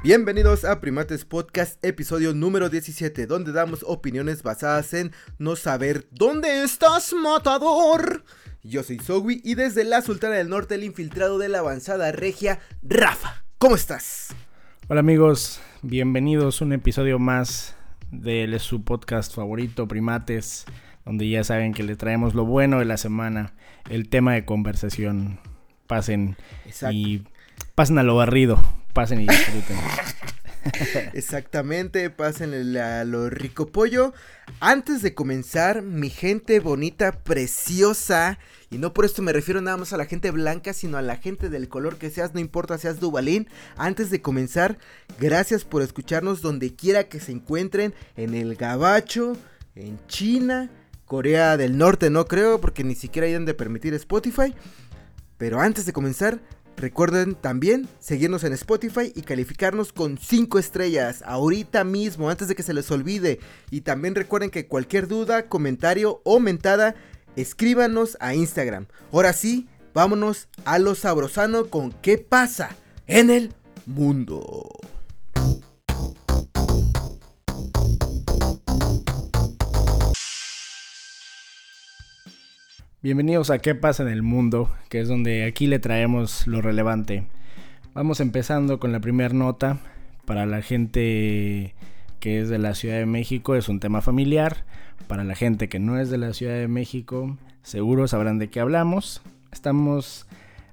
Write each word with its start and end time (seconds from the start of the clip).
Bienvenidos 0.00 0.64
a 0.64 0.80
Primates 0.80 1.24
Podcast, 1.24 1.84
episodio 1.84 2.32
número 2.32 2.68
17, 2.68 3.26
donde 3.26 3.50
damos 3.50 3.84
opiniones 3.84 4.44
basadas 4.44 4.94
en 4.94 5.10
no 5.38 5.56
saber 5.56 6.06
dónde 6.12 6.62
estás, 6.62 7.12
matador. 7.12 8.22
Yo 8.62 8.84
soy 8.84 9.00
Zowie 9.00 9.40
y 9.42 9.56
desde 9.56 9.82
la 9.82 10.00
Sultana 10.00 10.36
del 10.36 10.50
Norte, 10.50 10.76
el 10.76 10.84
infiltrado 10.84 11.38
de 11.38 11.48
la 11.48 11.58
avanzada 11.58 12.12
regia, 12.12 12.60
Rafa. 12.80 13.42
¿Cómo 13.58 13.74
estás? 13.74 14.28
Hola 14.86 15.00
amigos, 15.00 15.60
bienvenidos 15.82 16.62
a 16.62 16.64
un 16.64 16.74
episodio 16.74 17.18
más 17.18 17.74
de 18.12 18.56
su 18.60 18.84
podcast 18.84 19.34
favorito, 19.34 19.88
Primates, 19.88 20.64
donde 21.04 21.28
ya 21.28 21.42
saben 21.42 21.74
que 21.74 21.82
le 21.82 21.96
traemos 21.96 22.36
lo 22.36 22.44
bueno 22.44 22.78
de 22.78 22.84
la 22.84 22.98
semana, 22.98 23.52
el 23.90 24.08
tema 24.08 24.34
de 24.34 24.44
conversación. 24.44 25.40
Pasen 25.88 26.36
y 26.92 27.24
pasen 27.74 27.98
a 27.98 28.04
lo 28.04 28.14
barrido 28.14 28.62
pasen 28.92 29.20
y 29.20 29.26
disfruten. 29.26 29.76
Exactamente, 31.14 32.10
pasen 32.10 32.76
a 32.76 33.04
lo 33.04 33.30
rico 33.30 33.66
pollo. 33.66 34.12
Antes 34.60 35.02
de 35.02 35.14
comenzar, 35.14 35.82
mi 35.82 36.10
gente 36.10 36.60
bonita, 36.60 37.12
preciosa, 37.12 38.38
y 38.70 38.78
no 38.78 38.92
por 38.92 39.04
esto 39.04 39.22
me 39.22 39.32
refiero 39.32 39.60
nada 39.60 39.76
más 39.76 39.92
a 39.92 39.96
la 39.96 40.06
gente 40.06 40.30
blanca, 40.30 40.72
sino 40.72 40.98
a 40.98 41.02
la 41.02 41.16
gente 41.16 41.48
del 41.48 41.68
color 41.68 41.96
que 41.96 42.10
seas, 42.10 42.34
no 42.34 42.40
importa 42.40 42.76
seas 42.78 43.00
Dubalín. 43.00 43.48
Antes 43.76 44.10
de 44.10 44.20
comenzar, 44.20 44.78
gracias 45.18 45.64
por 45.64 45.82
escucharnos 45.82 46.42
donde 46.42 46.74
quiera 46.74 47.04
que 47.04 47.20
se 47.20 47.32
encuentren, 47.32 47.94
en 48.16 48.34
el 48.34 48.56
Gabacho, 48.56 49.36
en 49.74 49.98
China, 50.06 50.70
Corea 51.06 51.56
del 51.56 51.78
Norte, 51.78 52.10
no 52.10 52.26
creo, 52.26 52.60
porque 52.60 52.84
ni 52.84 52.94
siquiera 52.94 53.26
hayan 53.26 53.46
de 53.46 53.54
permitir 53.54 53.94
Spotify. 53.94 54.54
Pero 55.38 55.60
antes 55.60 55.86
de 55.86 55.92
comenzar, 55.92 56.40
Recuerden 56.78 57.34
también 57.34 57.88
seguirnos 57.98 58.44
en 58.44 58.52
Spotify 58.52 59.12
y 59.12 59.22
calificarnos 59.22 59.92
con 59.92 60.16
5 60.16 60.60
estrellas 60.60 61.24
ahorita 61.26 61.82
mismo, 61.82 62.30
antes 62.30 62.46
de 62.46 62.54
que 62.54 62.62
se 62.62 62.72
les 62.72 62.88
olvide. 62.92 63.40
Y 63.72 63.80
también 63.80 64.14
recuerden 64.14 64.50
que 64.50 64.68
cualquier 64.68 65.08
duda, 65.08 65.48
comentario 65.48 66.20
o 66.22 66.38
mentada, 66.38 66.94
escríbanos 67.34 68.16
a 68.20 68.36
Instagram. 68.36 68.86
Ahora 69.12 69.32
sí, 69.32 69.66
vámonos 69.92 70.46
a 70.64 70.78
lo 70.78 70.94
sabrosano 70.94 71.66
con 71.66 71.90
qué 71.90 72.16
pasa 72.16 72.76
en 73.08 73.30
el 73.30 73.52
mundo. 73.84 74.68
Bienvenidos 83.08 83.48
a 83.48 83.58
¿Qué 83.58 83.74
pasa 83.74 84.02
en 84.02 84.10
el 84.10 84.22
mundo? 84.22 84.68
Que 84.90 85.00
es 85.00 85.08
donde 85.08 85.44
aquí 85.44 85.66
le 85.66 85.78
traemos 85.78 86.46
lo 86.46 86.60
relevante. 86.60 87.24
Vamos 87.94 88.20
empezando 88.20 88.78
con 88.78 88.92
la 88.92 89.00
primera 89.00 89.32
nota. 89.32 89.78
Para 90.26 90.44
la 90.44 90.60
gente 90.60 91.74
que 92.20 92.38
es 92.38 92.50
de 92.50 92.58
la 92.58 92.74
Ciudad 92.74 92.96
de 92.96 93.06
México 93.06 93.54
es 93.54 93.70
un 93.70 93.80
tema 93.80 94.02
familiar. 94.02 94.66
Para 95.06 95.24
la 95.24 95.34
gente 95.34 95.70
que 95.70 95.78
no 95.78 95.98
es 95.98 96.10
de 96.10 96.18
la 96.18 96.34
Ciudad 96.34 96.56
de 96.56 96.68
México, 96.68 97.38
seguro 97.62 98.06
sabrán 98.08 98.38
de 98.38 98.50
qué 98.50 98.60
hablamos. 98.60 99.22
Estamos 99.52 100.26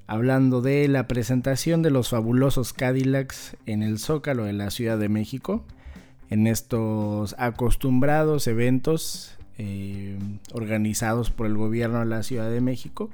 hablando 0.05 0.61
de 0.61 0.89
la 0.89 1.07
presentación 1.07 1.83
de 1.83 1.91
los 1.91 2.09
fabulosos 2.09 2.73
Cadillacs 2.73 3.55
en 3.65 3.81
el 3.81 3.97
Zócalo 3.97 4.43
de 4.43 4.51
la 4.51 4.71
Ciudad 4.71 4.97
de 4.97 5.07
México. 5.07 5.63
En 6.29 6.47
estos 6.47 7.33
acostumbrados 7.39 8.45
eventos 8.47 9.37
eh, 9.57 10.17
organizados 10.53 11.31
por 11.31 11.47
el 11.47 11.55
gobierno 11.55 11.99
de 11.99 12.05
la 12.05 12.23
Ciudad 12.23 12.49
de 12.49 12.61
México. 12.61 13.09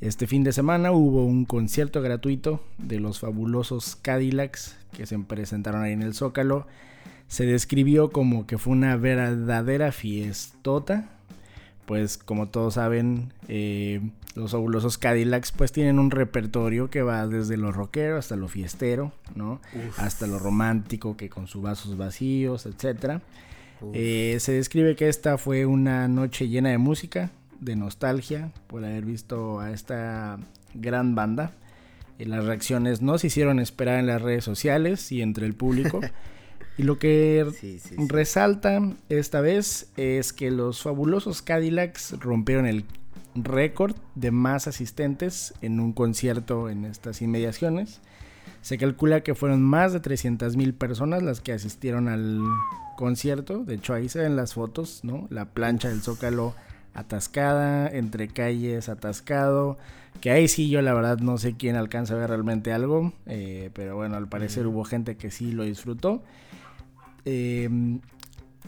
Este 0.00 0.26
fin 0.26 0.44
de 0.44 0.52
semana 0.52 0.92
hubo 0.92 1.24
un 1.24 1.44
concierto 1.44 2.02
gratuito 2.02 2.62
de 2.78 3.00
los 3.00 3.18
fabulosos 3.18 3.96
Cadillacs 3.96 4.76
que 4.96 5.06
se 5.06 5.18
presentaron 5.18 5.82
ahí 5.82 5.92
en 5.92 6.02
el 6.02 6.14
Zócalo. 6.14 6.66
Se 7.26 7.46
describió 7.46 8.10
como 8.10 8.46
que 8.46 8.58
fue 8.58 8.72
una 8.72 8.96
verdadera 8.96 9.90
fiestota. 9.92 11.10
Pues 11.86 12.18
como 12.18 12.48
todos 12.48 12.74
saben, 12.74 13.32
eh, 13.48 14.00
los 14.34 14.52
fabulosos 14.52 14.98
Cadillacs 14.98 15.52
pues 15.52 15.72
tienen 15.72 15.98
un 15.98 16.10
repertorio 16.10 16.90
que 16.90 17.02
va 17.02 17.26
desde 17.26 17.56
lo 17.56 17.72
rockero 17.72 18.18
hasta 18.18 18.36
lo 18.36 18.46
fiestero, 18.48 19.12
¿no? 19.34 19.60
Hasta 19.96 20.26
lo 20.26 20.38
romántico 20.38 21.16
que 21.16 21.28
con 21.28 21.46
sus 21.46 21.62
vasos 21.62 21.96
vacíos, 21.96 22.66
etcétera. 22.66 23.22
Eh, 23.92 24.36
se 24.40 24.52
describe 24.52 24.96
que 24.96 25.08
esta 25.08 25.38
fue 25.38 25.66
una 25.66 26.08
noche 26.08 26.48
llena 26.48 26.70
de 26.70 26.78
música, 26.78 27.30
de 27.60 27.76
nostalgia, 27.76 28.52
por 28.66 28.84
haber 28.84 29.04
visto 29.04 29.60
a 29.60 29.70
esta 29.72 30.38
gran 30.74 31.14
banda. 31.14 31.52
Y 32.18 32.24
las 32.24 32.44
reacciones 32.44 33.00
no 33.00 33.18
se 33.18 33.28
hicieron 33.28 33.60
esperar 33.60 34.00
en 34.00 34.06
las 34.06 34.20
redes 34.20 34.44
sociales 34.44 35.12
y 35.12 35.22
entre 35.22 35.46
el 35.46 35.54
público. 35.54 36.00
y 36.78 36.82
lo 36.82 36.98
que 36.98 37.46
resalta 38.08 38.80
esta 39.08 39.40
vez 39.40 39.90
es 39.96 40.32
que 40.32 40.50
los 40.50 40.82
fabulosos 40.82 41.42
Cadillacs 41.42 42.18
rompieron 42.18 42.66
el 42.66 42.84
récord 43.34 43.94
de 44.14 44.30
más 44.30 44.66
asistentes 44.66 45.54
en 45.62 45.80
un 45.80 45.92
concierto 45.92 46.68
en 46.68 46.84
estas 46.84 47.22
inmediaciones. 47.22 48.00
Se 48.68 48.76
calcula 48.76 49.22
que 49.22 49.34
fueron 49.34 49.62
más 49.62 49.94
de 49.94 50.00
300 50.00 50.54
mil 50.58 50.74
personas 50.74 51.22
las 51.22 51.40
que 51.40 51.54
asistieron 51.54 52.06
al 52.06 52.42
concierto. 52.98 53.64
De 53.64 53.76
hecho, 53.76 53.94
ahí 53.94 54.10
se 54.10 54.18
ven 54.18 54.36
las 54.36 54.52
fotos, 54.52 55.00
¿no? 55.04 55.26
La 55.30 55.46
plancha 55.46 55.88
del 55.88 56.02
Zócalo 56.02 56.54
atascada, 56.92 57.88
entre 57.88 58.28
calles 58.28 58.90
atascado. 58.90 59.78
Que 60.20 60.32
ahí 60.32 60.48
sí 60.48 60.68
yo 60.68 60.82
la 60.82 60.92
verdad 60.92 61.16
no 61.16 61.38
sé 61.38 61.56
quién 61.56 61.76
alcanza 61.76 62.12
a 62.12 62.18
ver 62.18 62.28
realmente 62.28 62.70
algo. 62.70 63.14
Eh, 63.24 63.70
pero 63.72 63.96
bueno, 63.96 64.16
al 64.16 64.28
parecer 64.28 64.66
hubo 64.66 64.84
gente 64.84 65.16
que 65.16 65.30
sí 65.30 65.50
lo 65.50 65.62
disfrutó. 65.62 66.22
Em, 67.24 68.00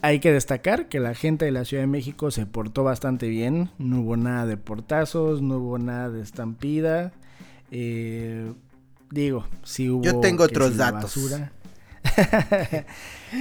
hay 0.00 0.18
que 0.18 0.32
destacar 0.32 0.88
que 0.88 0.98
la 0.98 1.12
gente 1.12 1.44
de 1.44 1.50
la 1.50 1.66
Ciudad 1.66 1.82
de 1.82 1.88
México 1.88 2.30
se 2.30 2.46
portó 2.46 2.84
bastante 2.84 3.28
bien. 3.28 3.68
No 3.76 4.00
hubo 4.00 4.16
nada 4.16 4.46
de 4.46 4.56
portazos, 4.56 5.42
no 5.42 5.58
hubo 5.58 5.76
nada 5.76 6.08
de 6.08 6.22
estampida. 6.22 7.12
Eh, 7.70 8.54
digo, 9.10 9.46
sí 9.64 9.90
hubo. 9.90 10.02
Yo 10.02 10.20
tengo 10.20 10.44
otros 10.44 10.76
datos. 10.76 11.18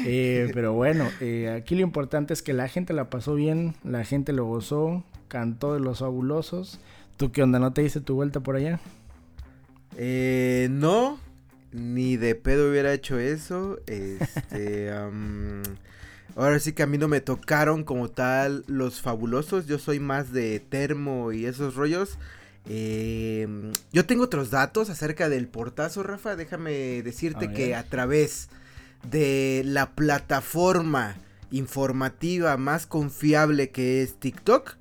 Eh, 0.05 0.49
pero 0.53 0.73
bueno, 0.73 1.09
eh, 1.19 1.49
aquí 1.49 1.75
lo 1.75 1.81
importante 1.81 2.33
es 2.33 2.43
que 2.43 2.53
la 2.53 2.67
gente 2.67 2.93
la 2.93 3.09
pasó 3.09 3.33
bien, 3.33 3.73
la 3.83 4.03
gente 4.03 4.33
lo 4.33 4.45
gozó, 4.45 5.03
cantó 5.27 5.73
de 5.73 5.79
los 5.79 5.99
fabulosos. 5.99 6.79
¿Tú 7.17 7.31
qué 7.31 7.41
onda? 7.41 7.57
¿No 7.57 7.73
te 7.73 7.83
hice 7.83 7.99
tu 7.99 8.15
vuelta 8.15 8.39
por 8.39 8.55
allá? 8.55 8.79
Eh, 9.97 10.67
no, 10.71 11.19
ni 11.71 12.17
de 12.17 12.35
pedo 12.35 12.69
hubiera 12.69 12.93
hecho 12.93 13.17
eso. 13.17 13.79
Este, 13.87 14.91
ahora 16.35 16.59
sí 16.59 16.73
que 16.73 16.83
a 16.83 16.87
mí 16.87 16.97
no 16.97 17.07
me 17.07 17.21
tocaron 17.21 17.83
como 17.83 18.09
tal 18.09 18.63
los 18.67 19.01
fabulosos. 19.01 19.65
Yo 19.65 19.79
soy 19.79 19.99
más 19.99 20.31
de 20.31 20.59
termo 20.59 21.31
y 21.31 21.45
esos 21.45 21.75
rollos. 21.75 22.17
Em, 22.67 23.71
yo 23.91 24.05
tengo 24.05 24.23
otros 24.23 24.51
datos 24.51 24.89
acerca 24.89 25.29
del 25.29 25.47
portazo, 25.47 26.03
Rafa. 26.03 26.35
Déjame 26.35 27.01
decirte 27.01 27.51
que 27.51 27.75
a 27.75 27.83
través 27.83 28.49
de 29.09 29.63
la 29.65 29.91
plataforma 29.91 31.15
informativa 31.51 32.57
más 32.57 32.85
confiable 32.85 33.69
que 33.69 34.01
es 34.01 34.15
TikTok, 34.15 34.75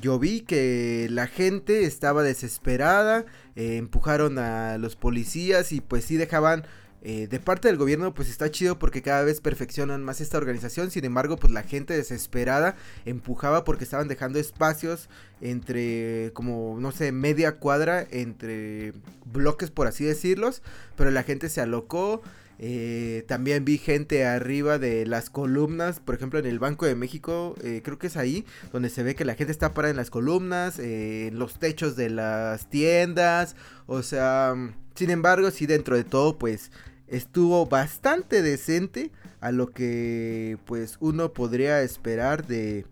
yo 0.00 0.18
vi 0.18 0.40
que 0.40 1.06
la 1.10 1.26
gente 1.26 1.84
estaba 1.84 2.22
desesperada, 2.22 3.24
eh, 3.56 3.76
empujaron 3.76 4.38
a 4.38 4.76
los 4.78 4.96
policías 4.96 5.72
y 5.72 5.80
pues 5.80 6.04
sí 6.04 6.16
dejaban 6.16 6.64
eh, 7.06 7.28
de 7.28 7.38
parte 7.38 7.68
del 7.68 7.76
gobierno 7.76 8.14
pues 8.14 8.30
está 8.30 8.50
chido 8.50 8.78
porque 8.78 9.02
cada 9.02 9.22
vez 9.24 9.42
perfeccionan 9.42 10.02
más 10.02 10.22
esta 10.22 10.38
organización, 10.38 10.90
sin 10.90 11.04
embargo 11.04 11.36
pues 11.36 11.52
la 11.52 11.62
gente 11.62 11.94
desesperada 11.94 12.76
empujaba 13.04 13.62
porque 13.64 13.84
estaban 13.84 14.08
dejando 14.08 14.38
espacios 14.38 15.10
entre 15.42 16.30
como 16.32 16.78
no 16.80 16.92
sé 16.92 17.12
media 17.12 17.56
cuadra 17.58 18.06
entre 18.10 18.94
bloques 19.26 19.70
por 19.70 19.86
así 19.86 20.02
decirlos, 20.04 20.62
pero 20.96 21.10
la 21.10 21.22
gente 21.22 21.50
se 21.50 21.60
alocó. 21.60 22.22
Eh, 22.60 23.24
también 23.26 23.64
vi 23.64 23.78
gente 23.78 24.24
arriba 24.24 24.78
de 24.78 25.04
las 25.06 25.28
columnas, 25.28 25.98
por 25.98 26.14
ejemplo 26.14 26.38
en 26.38 26.46
el 26.46 26.60
Banco 26.60 26.86
de 26.86 26.94
México, 26.94 27.56
eh, 27.64 27.82
creo 27.84 27.98
que 27.98 28.06
es 28.06 28.16
ahí 28.16 28.46
donde 28.72 28.90
se 28.90 29.02
ve 29.02 29.16
que 29.16 29.24
la 29.24 29.34
gente 29.34 29.50
está 29.50 29.74
parada 29.74 29.90
en 29.90 29.96
las 29.96 30.08
columnas, 30.08 30.78
en 30.78 31.36
los 31.36 31.58
techos 31.58 31.96
de 31.96 32.10
las 32.10 32.70
tiendas, 32.70 33.56
o 33.86 34.02
sea, 34.04 34.54
sin 34.94 35.10
embargo, 35.10 35.50
sí 35.50 35.66
dentro 35.66 35.96
de 35.96 36.04
todo, 36.04 36.38
pues 36.38 36.70
estuvo 37.08 37.66
bastante 37.66 38.42
decente 38.42 39.10
a 39.40 39.52
lo 39.52 39.70
que 39.70 40.58
pues 40.64 40.96
uno 41.00 41.32
podría 41.32 41.82
esperar 41.82 42.46
de 42.46 42.86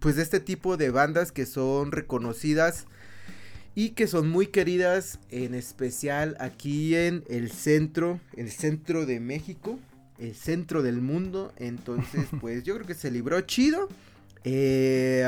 pues 0.00 0.16
de 0.16 0.22
este 0.22 0.38
tipo 0.38 0.76
de 0.76 0.90
bandas 0.90 1.32
que 1.32 1.46
son 1.46 1.90
reconocidas 1.90 2.86
y 3.74 3.90
que 3.90 4.06
son 4.06 4.28
muy 4.28 4.48
queridas 4.48 5.18
en 5.30 5.54
especial 5.54 6.36
aquí 6.40 6.94
en 6.94 7.24
el 7.28 7.50
centro, 7.50 8.20
el 8.36 8.50
centro 8.50 9.06
de 9.06 9.18
México, 9.18 9.78
el 10.18 10.34
centro 10.34 10.82
del 10.82 11.00
mundo, 11.00 11.52
entonces 11.56 12.26
pues 12.40 12.64
yo 12.64 12.74
creo 12.74 12.86
que 12.86 12.94
se 12.94 13.10
libró 13.10 13.40
chido, 13.40 13.88
eh, 14.44 15.26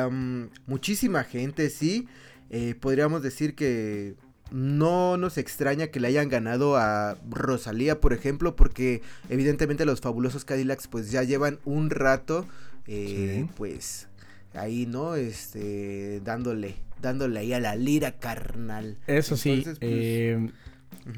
muchísima 0.66 1.24
gente 1.24 1.70
sí, 1.70 2.06
eh, 2.50 2.74
podríamos 2.78 3.22
decir 3.22 3.54
que 3.54 4.14
no 4.50 5.16
nos 5.16 5.38
extraña 5.38 5.88
que 5.88 6.00
le 6.00 6.08
hayan 6.08 6.28
ganado 6.28 6.76
a 6.76 7.16
Rosalía, 7.28 8.00
por 8.00 8.12
ejemplo, 8.12 8.56
porque 8.56 9.02
evidentemente 9.28 9.84
los 9.84 10.00
fabulosos 10.00 10.44
Cadillacs 10.44 10.88
pues 10.88 11.10
ya 11.10 11.22
llevan 11.22 11.58
un 11.64 11.90
rato, 11.90 12.46
eh, 12.86 13.46
pues 13.56 14.08
ahí, 14.54 14.86
¿no? 14.86 15.16
Este, 15.16 16.20
dándole, 16.24 16.76
dándole 17.02 17.40
ahí 17.40 17.52
a 17.52 17.60
la 17.60 17.74
lira 17.74 18.12
carnal. 18.12 18.98
Eso 19.06 19.36
sí, 19.36 19.62
pues, 19.64 19.78
eh, 19.80 20.50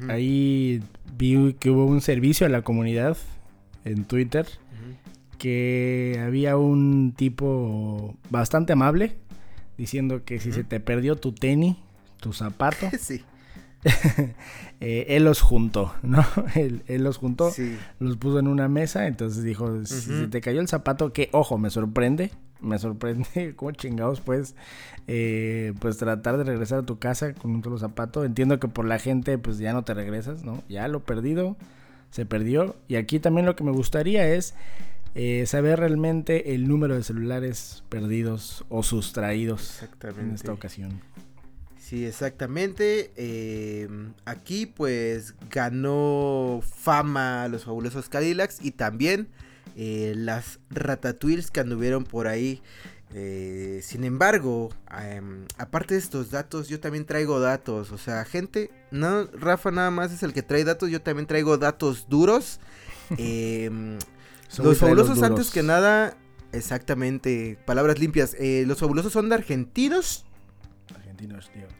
ahí 0.07 0.81
vi 1.17 1.53
que 1.59 1.69
hubo 1.69 1.85
un 1.85 2.01
servicio 2.01 2.45
a 2.45 2.49
la 2.49 2.61
comunidad 2.61 3.17
en 3.85 4.05
Twitter 4.05 4.47
que 5.37 6.21
había 6.21 6.57
un 6.57 7.13
tipo 7.15 8.17
bastante 8.29 8.73
amable 8.73 9.15
diciendo 9.77 10.25
que 10.25 10.41
si 10.41 10.51
se 10.51 10.65
te 10.65 10.81
perdió 10.81 11.15
tu 11.15 11.31
tenis, 11.31 11.77
tu 12.19 12.33
zapato, 12.33 12.89
sí. 12.99 13.23
Eh, 14.81 15.17
él 15.17 15.25
los 15.25 15.41
juntó, 15.41 15.93
¿no? 16.03 16.25
Él, 16.55 16.83
los 17.03 17.17
juntó, 17.17 17.51
los 17.99 18.15
puso 18.15 18.39
en 18.39 18.47
una 18.47 18.69
mesa, 18.69 19.07
entonces 19.07 19.43
dijo, 19.43 19.85
si 19.85 19.99
se 19.99 20.27
te 20.29 20.39
cayó 20.39 20.61
el 20.61 20.69
zapato, 20.69 21.11
que, 21.11 21.27
ojo, 21.33 21.57
me 21.57 21.69
sorprende, 21.69 22.31
me 22.61 22.79
sorprende 22.79 23.53
cómo 23.57 23.71
chingados 23.71 24.21
puedes, 24.21 24.55
eh, 25.07 25.73
pues 25.79 25.97
tratar 25.97 26.37
de 26.37 26.45
regresar 26.45 26.79
a 26.79 26.85
tu 26.85 26.97
casa 26.97 27.33
con 27.33 27.51
un 27.51 27.61
solo 27.61 27.77
zapato. 27.77 28.23
Entiendo 28.23 28.57
que 28.57 28.69
por 28.69 28.85
la 28.85 28.99
gente, 28.99 29.37
pues 29.37 29.57
ya 29.57 29.73
no 29.73 29.83
te 29.83 29.93
regresas, 29.93 30.45
¿no? 30.45 30.63
Ya 30.69 30.87
lo 30.87 31.03
perdido, 31.03 31.57
se 32.09 32.25
perdió. 32.25 32.77
Y 32.87 32.95
aquí 32.95 33.19
también 33.19 33.45
lo 33.45 33.57
que 33.57 33.65
me 33.65 33.71
gustaría 33.71 34.25
es 34.27 34.55
eh, 35.15 35.45
saber 35.45 35.79
realmente 35.79 36.55
el 36.55 36.67
número 36.67 36.95
de 36.95 37.03
celulares 37.03 37.83
perdidos 37.89 38.63
o 38.69 38.81
sustraídos 38.83 39.81
en 40.17 40.31
esta 40.31 40.53
ocasión. 40.53 41.01
Sí, 41.89 42.05
exactamente. 42.05 43.11
Em, 43.15 44.13
aquí 44.23 44.67
pues 44.67 45.33
ganó 45.49 46.61
fama 46.61 47.47
los 47.47 47.63
fabulosos 47.63 48.09
Cadillacs 48.09 48.59
y 48.61 48.69
también 48.69 49.27
eh, 49.75 50.13
las 50.15 50.59
Ratatouilles 50.69 51.49
que 51.49 51.61
anduvieron 51.61 52.03
por 52.03 52.27
ahí. 52.27 52.61
Eh, 53.15 53.79
sin 53.81 54.03
embargo, 54.03 54.69
em, 55.01 55.45
aparte 55.57 55.95
de 55.95 55.99
estos 55.99 56.29
datos, 56.29 56.69
yo 56.69 56.79
también 56.79 57.05
traigo 57.05 57.39
datos. 57.39 57.91
O 57.91 57.97
sea, 57.97 58.23
gente, 58.23 58.69
no, 58.91 59.25
Rafa 59.25 59.71
nada 59.71 59.89
más 59.89 60.11
es 60.11 60.21
el 60.21 60.31
que 60.31 60.43
trae 60.43 60.63
datos, 60.63 60.91
yo 60.91 61.01
también 61.01 61.25
traigo 61.25 61.57
datos 61.57 62.05
duros. 62.07 62.59
Em, 63.17 63.97
los 64.59 64.77
fabulosos 64.77 65.23
antes 65.23 65.49
que 65.49 65.63
nada, 65.63 66.15
exactamente, 66.51 67.57
palabras 67.65 67.97
limpias. 67.97 68.35
Eh, 68.37 68.63
los 68.67 68.77
fabulosos 68.77 69.11
son 69.11 69.29
de 69.29 69.33
argentinos 69.33 70.27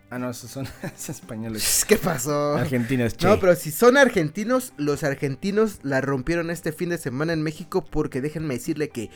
Ah, 0.09 0.19
no, 0.19 0.29
esos 0.29 0.51
son 0.51 0.67
españoles. 1.09 1.85
¿Qué 1.87 1.97
pasó? 1.97 2.55
Argentinos, 2.55 3.15
No, 3.23 3.39
pero 3.39 3.55
si 3.55 3.71
son 3.71 3.97
argentinos, 3.97 4.73
los 4.77 5.03
argentinos 5.03 5.79
la 5.83 6.01
rompieron 6.01 6.49
este 6.49 6.71
fin 6.71 6.89
de 6.89 6.97
semana 6.97 7.33
en 7.33 7.41
México 7.41 7.83
porque 7.85 8.21
déjenme 8.21 8.55
decirle 8.55 8.89
que 8.89 9.09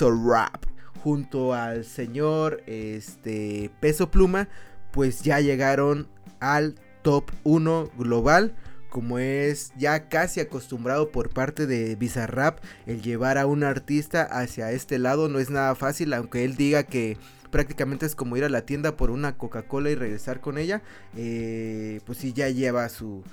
Rap 0.00 0.66
junto 1.02 1.54
al 1.54 1.84
señor 1.84 2.62
este 2.66 3.70
Peso 3.80 4.10
Pluma 4.10 4.48
pues 4.90 5.22
ya 5.22 5.40
llegaron 5.40 6.08
al 6.40 6.74
top 7.02 7.30
1 7.44 7.92
global 7.96 8.56
como 8.88 9.18
es 9.18 9.72
ya 9.76 10.08
casi 10.08 10.40
acostumbrado 10.40 11.12
por 11.12 11.30
parte 11.30 11.66
de 11.66 11.94
Bizarrap 11.96 12.58
el 12.86 13.02
llevar 13.02 13.38
a 13.38 13.46
un 13.46 13.62
artista 13.62 14.22
hacia 14.22 14.72
este 14.72 14.98
lado 14.98 15.28
no 15.28 15.38
es 15.38 15.50
nada 15.50 15.74
fácil 15.74 16.12
aunque 16.12 16.44
él 16.44 16.56
diga 16.56 16.82
que 16.82 17.18
prácticamente 17.56 18.04
es 18.04 18.14
como 18.14 18.36
ir 18.36 18.44
a 18.44 18.50
la 18.50 18.66
tienda 18.66 18.98
por 18.98 19.10
una 19.10 19.38
Coca-Cola 19.38 19.88
y 19.88 19.94
regresar 19.94 20.42
con 20.42 20.58
ella, 20.58 20.82
eh, 21.16 22.00
pues 22.04 22.18
sí 22.18 22.34
ya 22.34 22.50
lleva 22.50 22.86
su, 22.90 23.24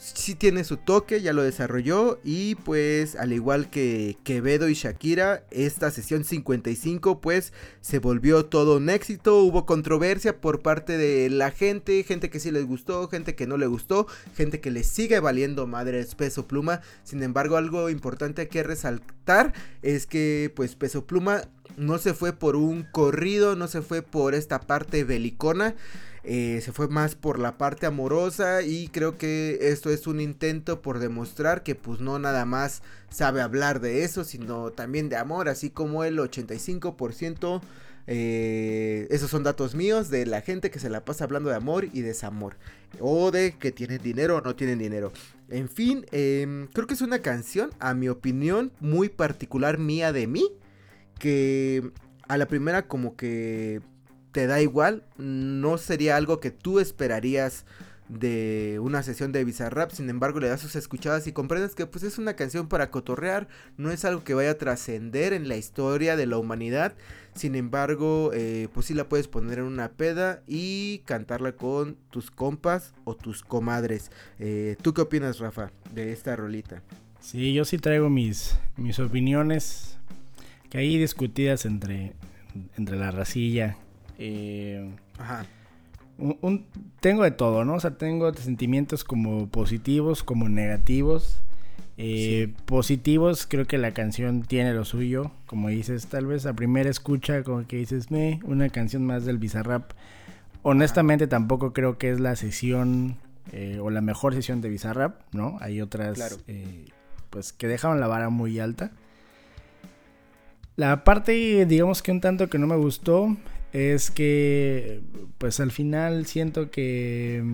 sí 0.00 0.34
tiene 0.34 0.64
su 0.64 0.78
toque, 0.78 1.20
ya 1.20 1.34
lo 1.34 1.42
desarrolló 1.42 2.18
y 2.24 2.54
pues 2.54 3.16
al 3.16 3.34
igual 3.34 3.68
que 3.68 4.16
Quevedo 4.24 4.70
y 4.70 4.74
Shakira, 4.74 5.44
esta 5.50 5.90
sesión 5.90 6.24
55 6.24 7.20
pues 7.20 7.52
se 7.82 7.98
volvió 7.98 8.46
todo 8.46 8.78
un 8.78 8.88
éxito, 8.88 9.42
hubo 9.42 9.66
controversia 9.66 10.40
por 10.40 10.62
parte 10.62 10.96
de 10.96 11.28
la 11.28 11.50
gente, 11.50 12.02
gente 12.02 12.30
que 12.30 12.40
sí 12.40 12.50
les 12.50 12.66
gustó, 12.66 13.08
gente 13.08 13.34
que 13.34 13.46
no 13.46 13.58
le 13.58 13.66
gustó, 13.66 14.06
gente 14.34 14.60
que 14.60 14.70
le 14.70 14.84
sigue 14.84 15.20
valiendo 15.20 15.66
madre 15.66 16.06
peso 16.16 16.46
pluma, 16.46 16.80
sin 17.04 17.22
embargo 17.22 17.56
algo 17.56 17.90
importante 17.90 18.48
que 18.48 18.62
resaltar 18.62 19.52
es 19.82 20.06
que 20.06 20.50
pues 20.56 20.76
peso 20.76 21.04
pluma 21.04 21.42
no 21.76 21.98
se 21.98 22.14
fue 22.14 22.32
por 22.32 22.56
un 22.56 22.84
corrido, 22.84 23.54
no 23.54 23.68
se 23.68 23.82
fue 23.82 24.02
por 24.02 24.34
esta 24.34 24.60
parte 24.62 25.04
belicona. 25.04 25.74
Eh, 26.22 26.60
se 26.62 26.72
fue 26.72 26.88
más 26.88 27.14
por 27.14 27.38
la 27.38 27.56
parte 27.56 27.86
amorosa 27.86 28.62
y 28.62 28.88
creo 28.88 29.16
que 29.16 29.58
esto 29.62 29.88
es 29.88 30.06
un 30.06 30.20
intento 30.20 30.82
por 30.82 30.98
demostrar 30.98 31.62
que 31.62 31.74
pues 31.74 32.00
no 32.00 32.18
nada 32.18 32.44
más 32.44 32.82
sabe 33.08 33.40
hablar 33.40 33.80
de 33.80 34.04
eso, 34.04 34.24
sino 34.24 34.70
también 34.70 35.08
de 35.08 35.16
amor, 35.16 35.48
así 35.48 35.70
como 35.70 36.04
el 36.04 36.18
85%, 36.18 37.62
eh, 38.06 39.06
esos 39.10 39.30
son 39.30 39.44
datos 39.44 39.74
míos 39.74 40.10
de 40.10 40.26
la 40.26 40.42
gente 40.42 40.70
que 40.70 40.78
se 40.78 40.90
la 40.90 41.04
pasa 41.04 41.24
hablando 41.24 41.48
de 41.48 41.56
amor 41.56 41.86
y 41.92 42.02
desamor, 42.02 42.56
o 42.98 43.30
de 43.30 43.56
que 43.56 43.72
tienen 43.72 44.02
dinero 44.02 44.36
o 44.36 44.40
no 44.42 44.54
tienen 44.56 44.78
dinero. 44.78 45.12
En 45.48 45.68
fin, 45.68 46.04
em, 46.12 46.66
creo 46.68 46.86
que 46.86 46.94
es 46.94 47.02
una 47.02 47.20
canción, 47.20 47.70
a 47.78 47.94
mi 47.94 48.08
opinión, 48.08 48.72
muy 48.80 49.08
particular 49.08 49.78
mía 49.78 50.12
de 50.12 50.26
mí, 50.26 50.52
que 51.18 51.92
a 52.28 52.36
la 52.36 52.46
primera 52.46 52.88
como 52.88 53.16
que 53.16 53.80
te 54.32 54.46
da 54.46 54.60
igual, 54.60 55.04
no 55.16 55.78
sería 55.78 56.16
algo 56.16 56.40
que 56.40 56.50
tú 56.50 56.80
esperarías 56.80 57.64
de 58.10 58.80
una 58.82 59.04
sesión 59.04 59.30
de 59.30 59.44
Bizarrap, 59.44 59.92
sin 59.92 60.10
embargo 60.10 60.40
le 60.40 60.48
das 60.48 60.60
sus 60.60 60.74
escuchadas 60.74 61.28
y 61.28 61.32
comprendes 61.32 61.76
que 61.76 61.86
pues 61.86 62.02
es 62.02 62.18
una 62.18 62.34
canción 62.34 62.68
para 62.68 62.90
cotorrear, 62.90 63.46
no 63.76 63.92
es 63.92 64.04
algo 64.04 64.24
que 64.24 64.34
vaya 64.34 64.50
a 64.50 64.58
trascender 64.58 65.32
en 65.32 65.48
la 65.48 65.56
historia 65.56 66.16
de 66.16 66.26
la 66.26 66.36
humanidad, 66.36 66.94
sin 67.34 67.54
embargo 67.54 68.32
eh, 68.34 68.68
pues 68.74 68.86
sí 68.86 68.94
la 68.94 69.08
puedes 69.08 69.28
poner 69.28 69.60
en 69.60 69.66
una 69.66 69.90
peda 69.92 70.42
y 70.48 71.02
cantarla 71.04 71.52
con 71.52 71.96
tus 72.10 72.32
compas 72.32 72.94
o 73.04 73.14
tus 73.14 73.44
comadres. 73.44 74.10
Eh, 74.40 74.76
¿Tú 74.82 74.92
qué 74.92 75.02
opinas 75.02 75.38
Rafa 75.38 75.70
de 75.94 76.12
esta 76.12 76.34
rolita? 76.34 76.82
Sí, 77.20 77.52
yo 77.52 77.64
sí 77.64 77.78
traigo 77.78 78.10
mis, 78.10 78.58
mis 78.76 78.98
opiniones 78.98 79.98
que 80.68 80.78
ahí 80.78 80.98
discutidas 80.98 81.64
entre, 81.64 82.14
entre 82.76 82.96
la 82.96 83.12
racilla 83.12 83.76
eh, 84.20 84.90
Ajá. 85.18 85.46
Un, 86.18 86.66
tengo 87.00 87.24
de 87.24 87.30
todo, 87.30 87.64
¿no? 87.64 87.74
O 87.74 87.80
sea, 87.80 87.92
tengo 87.96 88.32
sentimientos 88.34 89.02
como 89.02 89.48
positivos, 89.48 90.22
como 90.22 90.50
negativos. 90.50 91.40
Eh, 91.96 92.52
positivos, 92.66 93.46
creo 93.46 93.66
que 93.66 93.78
la 93.78 93.92
canción 93.92 94.42
tiene 94.42 94.74
lo 94.74 94.84
suyo. 94.84 95.32
Como 95.46 95.70
dices, 95.70 96.06
tal 96.06 96.26
vez 96.26 96.44
a 96.44 96.52
primera 96.52 96.90
escucha, 96.90 97.42
como 97.42 97.66
que 97.66 97.76
dices, 97.76 98.10
me, 98.10 98.40
una 98.44 98.68
canción 98.68 99.06
más 99.06 99.24
del 99.24 99.38
Bizarrap. 99.38 99.92
Honestamente, 100.62 101.26
tampoco 101.26 101.72
creo 101.72 101.96
que 101.96 102.10
es 102.10 102.20
la 102.20 102.36
sesión 102.36 103.16
eh, 103.52 103.78
o 103.80 103.88
la 103.88 104.02
mejor 104.02 104.34
sesión 104.34 104.60
de 104.60 104.68
Bizarrap, 104.68 105.22
¿no? 105.32 105.56
Hay 105.62 105.80
otras, 105.80 106.38
pues, 107.30 107.54
que 107.54 107.66
dejaron 107.66 107.98
la 107.98 108.06
vara 108.06 108.28
muy 108.28 108.60
alta. 108.60 108.92
La 110.76 111.04
parte, 111.04 111.64
digamos 111.64 112.02
que 112.02 112.12
un 112.12 112.20
tanto 112.20 112.50
que 112.50 112.58
no 112.58 112.66
me 112.66 112.76
gustó 112.76 113.36
es 113.72 114.10
que 114.10 115.00
pues 115.38 115.60
al 115.60 115.70
final 115.70 116.26
siento 116.26 116.70
que 116.70 117.44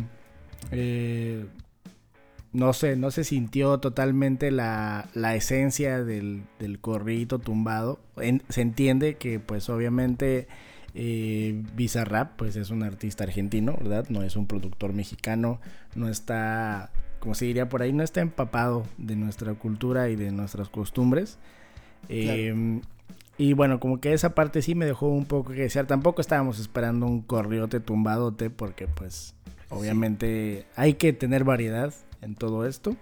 eh, 0.71 1.45
no 2.53 2.73
sé, 2.73 2.97
no 2.97 3.11
se 3.11 3.25
sintió 3.25 3.79
totalmente 3.81 4.51
la, 4.51 5.09
esencia 5.35 6.03
del, 6.03 6.43
del 6.59 6.79
tumbado. 6.79 8.01
se 8.49 8.61
entiende 8.63 9.17
que 9.17 9.41
pues 9.41 9.69
obviamente 9.69 10.49
eh, 10.95 11.63
Bizarrap 11.75 12.37
pues 12.37 12.57
es 12.57 12.71
un 12.71 12.83
artista 12.83 13.25
argentino, 13.25 13.77
¿verdad? 13.79 14.07
No 14.09 14.23
es 14.23 14.37
un 14.37 14.47
productor 14.47 14.95
mexicano, 14.95 15.61
no 15.95 16.09
está, 16.09 16.91
como 17.19 17.35
se 17.35 17.45
diría 17.45 17.69
por 17.69 17.83
ahí, 17.83 17.93
no 17.93 18.03
está 18.03 18.23
empapado 18.23 18.87
de 18.97 19.17
nuestra 19.17 19.53
cultura 19.53 20.09
y 20.09 20.17
de 20.17 20.33
nuestras 20.33 20.71
costumbres. 20.71 21.39
Em, 22.09 22.81
y 23.39 23.53
bueno, 23.53 23.81
como 23.81 24.01
que 24.01 24.13
esa 24.13 24.35
parte 24.35 24.63
sí 24.63 24.75
me 24.75 24.87
dejó 24.87 25.09
un 25.09 25.27
poco 25.27 25.53
que 25.53 25.63
desear. 25.63 25.87
Tampoco 25.87 26.21
estábamos 26.21 26.59
esperando 26.59 27.07
un 27.07 27.21
corriote 27.23 27.81
tumbadote 27.81 28.51
porque 28.51 28.89
pues 28.89 29.35
obviamente 29.69 30.67
hay 30.75 30.95
que 30.95 31.13
tener 31.13 31.45
variedad 31.45 31.93
en 32.23 32.35
todo 32.35 32.67
esto. 32.67 32.97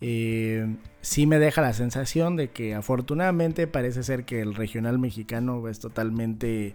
Eh, 0.00 0.76
sí 1.02 1.26
me 1.26 1.38
deja 1.38 1.62
la 1.62 1.72
sensación 1.72 2.36
de 2.36 2.50
que 2.50 2.74
afortunadamente 2.74 3.66
parece 3.66 4.02
ser 4.02 4.24
que 4.24 4.40
el 4.40 4.54
regional 4.54 4.98
mexicano 4.98 5.68
es 5.68 5.78
totalmente, 5.78 6.74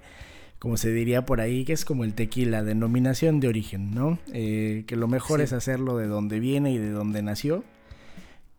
como 0.59 0.77
se 0.77 0.91
diría 0.93 1.25
por 1.25 1.41
ahí, 1.41 1.65
que 1.65 1.73
es 1.73 1.85
como 1.85 2.03
el 2.03 2.13
tequila, 2.13 2.63
denominación 2.63 3.39
de 3.39 3.47
origen, 3.47 3.93
¿no? 3.93 4.19
Eh, 4.31 4.83
que 4.87 4.95
lo 4.95 5.07
mejor 5.07 5.41
es 5.41 5.53
hacerlo 5.53 5.97
de 5.97 6.07
donde 6.07 6.39
viene 6.39 6.71
y 6.71 6.77
de 6.77 6.91
donde 6.91 7.23
nació 7.23 7.63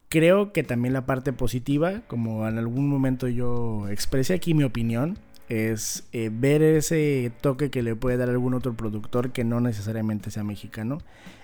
Creo 0.08 0.52
que 0.52 0.62
también 0.62 0.94
la 0.94 1.04
parte 1.04 1.32
positiva, 1.32 2.02
como 2.06 2.46
en 2.46 2.58
algún 2.58 2.88
momento 2.88 3.28
yo 3.28 3.88
expresé 3.88 4.34
aquí 4.34 4.54
mi 4.54 4.62
opinión, 4.62 5.18
es 5.48 6.04
eh, 6.12 6.30
ver 6.32 6.62
ese 6.62 7.32
toque 7.40 7.70
que 7.70 7.82
le 7.82 7.96
puede 7.96 8.16
dar 8.16 8.28
algún 8.28 8.54
otro 8.54 8.74
productor 8.74 9.32
que 9.32 9.44
no 9.44 9.60
necesariamente 9.60 10.30
sea 10.30 10.44
mexicano. 10.44 10.98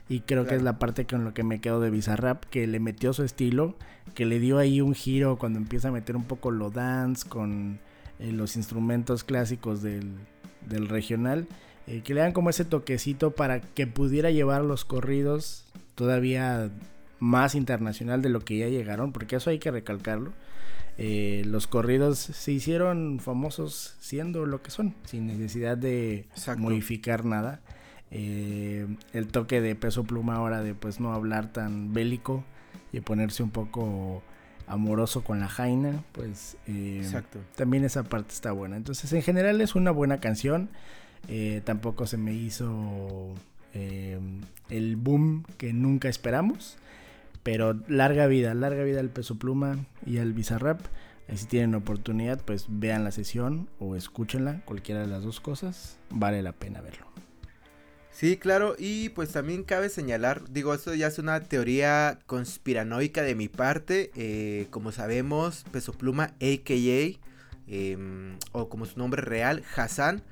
Y 0.08 0.20
creo 0.20 0.46
que 0.46 0.56
es 0.56 0.62
la 0.62 0.78
parte 0.78 1.06
con 1.06 1.24
lo 1.24 1.32
que 1.32 1.44
me 1.44 1.60
quedo 1.60 1.80
de 1.80 1.90
Bizarrap, 1.90 2.44
que 2.44 2.66
le 2.66 2.80
metió 2.80 3.12
su 3.12 3.22
estilo, 3.22 3.76
que 4.14 4.26
le 4.26 4.40
dio 4.40 4.58
ahí 4.58 4.80
un 4.80 4.94
giro 4.94 5.38
cuando 5.38 5.58
empieza 5.58 5.88
a 5.88 5.92
meter 5.92 6.16
un 6.16 6.24
poco 6.24 6.50
lo 6.50 6.70
dance 6.70 7.28
con 7.28 7.78
eh, 8.18 8.32
los 8.32 8.56
instrumentos 8.56 9.24
clásicos 9.24 9.82
del, 9.82 10.12
del 10.68 10.88
regional. 10.88 11.46
Eh, 11.86 12.02
que 12.04 12.14
le 12.14 12.20
dan 12.20 12.32
como 12.32 12.50
ese 12.50 12.64
toquecito 12.64 13.32
para 13.32 13.60
que 13.60 13.86
pudiera 13.86 14.30
llevar 14.30 14.62
los 14.62 14.84
corridos 14.84 15.64
todavía 15.94 16.70
más 17.22 17.54
internacional 17.54 18.20
de 18.20 18.28
lo 18.30 18.40
que 18.40 18.58
ya 18.58 18.68
llegaron, 18.68 19.12
porque 19.12 19.36
eso 19.36 19.50
hay 19.50 19.60
que 19.60 19.70
recalcarlo. 19.70 20.32
Eh, 20.98 21.42
los 21.46 21.68
corridos 21.68 22.18
se 22.18 22.52
hicieron 22.52 23.20
famosos 23.20 23.96
siendo 24.00 24.44
lo 24.44 24.60
que 24.60 24.72
son, 24.72 24.94
sin 25.04 25.28
necesidad 25.28 25.78
de 25.78 26.26
modificar 26.58 27.24
nada. 27.24 27.60
Eh, 28.10 28.88
el 29.12 29.28
toque 29.28 29.60
de 29.60 29.74
peso 29.76 30.04
pluma 30.04 30.34
ahora 30.34 30.62
de 30.62 30.74
pues 30.74 31.00
no 31.00 31.14
hablar 31.14 31.52
tan 31.52 31.94
bélico 31.94 32.44
y 32.92 33.00
ponerse 33.00 33.42
un 33.42 33.50
poco 33.50 34.22
amoroso 34.66 35.22
con 35.22 35.38
la 35.40 35.48
Jaina, 35.48 36.02
pues 36.12 36.56
también 37.54 37.84
esa 37.84 38.02
parte 38.02 38.34
está 38.34 38.50
buena. 38.50 38.76
Entonces 38.76 39.12
en 39.12 39.22
general 39.22 39.60
es 39.60 39.74
una 39.76 39.92
buena 39.92 40.18
canción. 40.18 40.70
Eh, 41.28 41.62
tampoco 41.64 42.06
se 42.06 42.16
me 42.18 42.32
hizo 42.34 43.32
eh, 43.74 44.18
el 44.70 44.96
boom 44.96 45.44
que 45.56 45.72
nunca 45.72 46.08
esperamos. 46.08 46.78
Pero 47.42 47.78
larga 47.88 48.26
vida, 48.26 48.54
larga 48.54 48.84
vida 48.84 49.00
al 49.00 49.10
peso 49.10 49.38
pluma 49.38 49.86
y 50.06 50.18
al 50.18 50.32
bizarrap. 50.32 50.80
Y 51.32 51.36
si 51.36 51.46
tienen 51.46 51.74
oportunidad, 51.74 52.40
pues 52.44 52.66
vean 52.68 53.04
la 53.04 53.10
sesión 53.10 53.68
o 53.78 53.96
escúchenla, 53.96 54.62
cualquiera 54.64 55.00
de 55.00 55.06
las 55.06 55.22
dos 55.22 55.40
cosas, 55.40 55.98
vale 56.10 56.42
la 56.42 56.52
pena 56.52 56.80
verlo. 56.80 57.06
Sí, 58.12 58.36
claro, 58.36 58.76
y 58.78 59.08
pues 59.08 59.32
también 59.32 59.64
cabe 59.64 59.88
señalar, 59.88 60.42
digo, 60.50 60.74
esto 60.74 60.94
ya 60.94 61.06
es 61.06 61.18
una 61.18 61.40
teoría 61.40 62.18
conspiranoica 62.26 63.22
de 63.22 63.34
mi 63.34 63.48
parte, 63.48 64.10
eh, 64.14 64.66
como 64.70 64.92
sabemos, 64.92 65.64
Peso 65.72 65.94
Pluma, 65.94 66.34
a.k.a., 66.40 67.18
em, 67.66 68.36
o 68.52 68.68
como 68.68 68.84
su 68.84 68.98
nombre 68.98 69.22
real, 69.22 69.64
Hassan, 69.74 70.22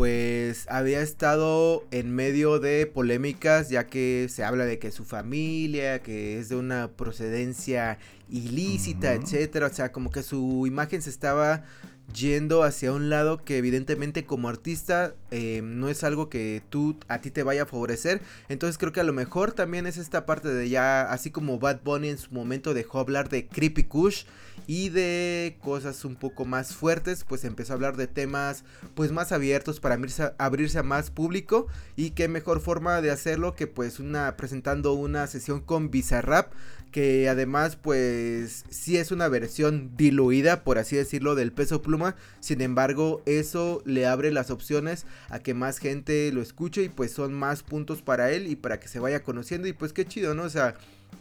pues 0.00 0.64
había 0.70 1.02
estado 1.02 1.84
en 1.90 2.14
medio 2.14 2.58
de 2.58 2.86
polémicas 2.86 3.68
ya 3.68 3.86
que 3.86 4.28
se 4.30 4.42
habla 4.42 4.64
de 4.64 4.78
que 4.78 4.92
su 4.92 5.04
familia, 5.04 5.98
que 5.98 6.38
es 6.38 6.48
de 6.48 6.56
una 6.56 6.88
procedencia 6.88 7.98
ilícita, 8.30 9.12
etcétera, 9.12 9.66
o 9.66 9.68
sea, 9.70 9.92
como 9.92 10.10
que 10.10 10.22
su 10.22 10.66
imagen 10.66 11.02
se 11.02 11.10
estaba 11.10 11.64
yendo 12.12 12.62
hacia 12.62 12.92
un 12.92 13.10
lado 13.10 13.44
que 13.44 13.58
evidentemente 13.58 14.24
como 14.24 14.48
artista 14.48 15.14
eh, 15.30 15.60
no 15.62 15.88
es 15.88 16.04
algo 16.04 16.28
que 16.28 16.62
tú 16.70 16.96
a 17.08 17.20
ti 17.20 17.30
te 17.30 17.42
vaya 17.42 17.62
a 17.62 17.66
favorecer. 17.66 18.20
Entonces 18.48 18.78
creo 18.78 18.92
que 18.92 19.00
a 19.00 19.04
lo 19.04 19.12
mejor 19.12 19.52
también 19.52 19.86
es 19.86 19.96
esta 19.96 20.26
parte 20.26 20.48
de 20.48 20.68
ya 20.68 21.02
así 21.10 21.30
como 21.30 21.58
Bad 21.58 21.80
Bunny 21.82 22.08
en 22.08 22.18
su 22.18 22.32
momento 22.32 22.74
dejó 22.74 22.98
hablar 22.98 23.28
de 23.28 23.46
Creepy 23.46 23.84
Kush 23.84 24.24
y 24.66 24.90
de 24.90 25.58
cosas 25.62 26.04
un 26.04 26.16
poco 26.16 26.44
más 26.44 26.74
fuertes, 26.74 27.24
pues 27.24 27.44
empezó 27.44 27.72
a 27.72 27.76
hablar 27.76 27.96
de 27.96 28.06
temas 28.06 28.64
pues 28.94 29.10
más 29.12 29.32
abiertos 29.32 29.80
para 29.80 29.98
abrirse 30.38 30.78
a, 30.78 30.82
más 30.82 31.10
público. 31.10 31.66
Y 31.96 32.10
qué 32.10 32.28
mejor 32.28 32.60
forma 32.60 33.00
de 33.00 33.10
hacerlo 33.10 33.54
que 33.54 33.66
pues 33.66 34.00
una 34.00 34.36
presentando 34.36 34.92
una 34.92 35.26
sesión 35.26 35.60
con 35.60 35.90
Bizarrap 35.90 36.52
que 36.90 37.28
además 37.28 37.76
pues 37.76 38.64
sí 38.70 38.96
es 38.96 39.10
una 39.10 39.28
versión 39.28 39.96
diluida 39.96 40.64
por 40.64 40.78
así 40.78 40.96
decirlo 40.96 41.34
del 41.34 41.52
peso 41.52 41.82
pluma. 41.82 42.16
Sin 42.40 42.60
embargo 42.60 43.22
eso 43.26 43.82
le 43.84 44.06
abre 44.06 44.30
las 44.32 44.50
opciones 44.50 45.06
a 45.28 45.38
que 45.38 45.54
más 45.54 45.78
gente 45.78 46.30
lo 46.32 46.42
escuche 46.42 46.84
y 46.84 46.88
pues 46.88 47.12
son 47.12 47.32
más 47.32 47.62
puntos 47.62 48.02
para 48.02 48.30
él 48.32 48.46
y 48.46 48.56
para 48.56 48.80
que 48.80 48.88
se 48.88 49.00
vaya 49.00 49.22
conociendo. 49.22 49.68
Y 49.68 49.72
pues 49.72 49.92
qué 49.92 50.04
chido 50.04 50.34
no 50.34 50.44
o 50.44 50.50
sea 50.50 50.74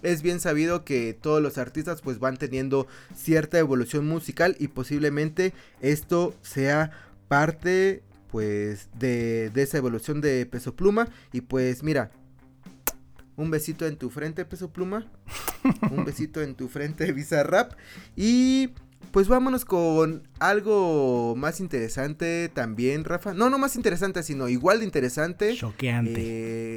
es 0.04 0.22
bien 0.22 0.40
sabido 0.40 0.86
que 0.86 1.18
todos 1.20 1.42
los 1.42 1.58
artistas 1.58 2.02
pues 2.02 2.20
van 2.20 2.38
teniendo 2.38 2.88
cierta 3.16 3.60
evolución 3.60 4.08
musical 4.08 4.56
y 4.60 4.70
posiblemente 4.70 5.54
esto 5.82 6.36
sea 6.42 6.92
parte 7.28 8.04
pues 8.32 8.90
de, 8.98 9.52
esa 9.56 9.78
evolución 9.78 10.22
de 10.22 10.46
Peso 10.46 10.76
Pluma. 10.76 11.08
Y 11.34 11.42
pues 11.42 11.84
mira 11.84 12.12
un 13.40 13.52
besito 13.52 13.86
en 13.88 13.98
tu 13.98 14.10
frente 14.10 14.46
Peso 14.46 14.72
Pluma 14.72 15.08
un 15.92 16.06
besito 16.06 16.42
en 16.42 16.56
tu 16.56 16.68
frente 16.68 17.12
Bizarrap 17.12 17.74
y 18.16 18.70
pues 19.12 19.28
vámonos 19.28 19.66
con 19.66 20.28
algo 20.40 21.36
más 21.36 21.60
interesante 21.62 22.52
también, 22.54 23.06
Rafa. 23.06 23.34
No, 23.34 23.50
no 23.50 23.58
más 23.58 23.76
interesante, 23.76 24.22
sino 24.22 24.50
igual 24.50 24.80
de 24.80 24.86
interesante. 24.86 25.56
Choqueante. 25.56 26.14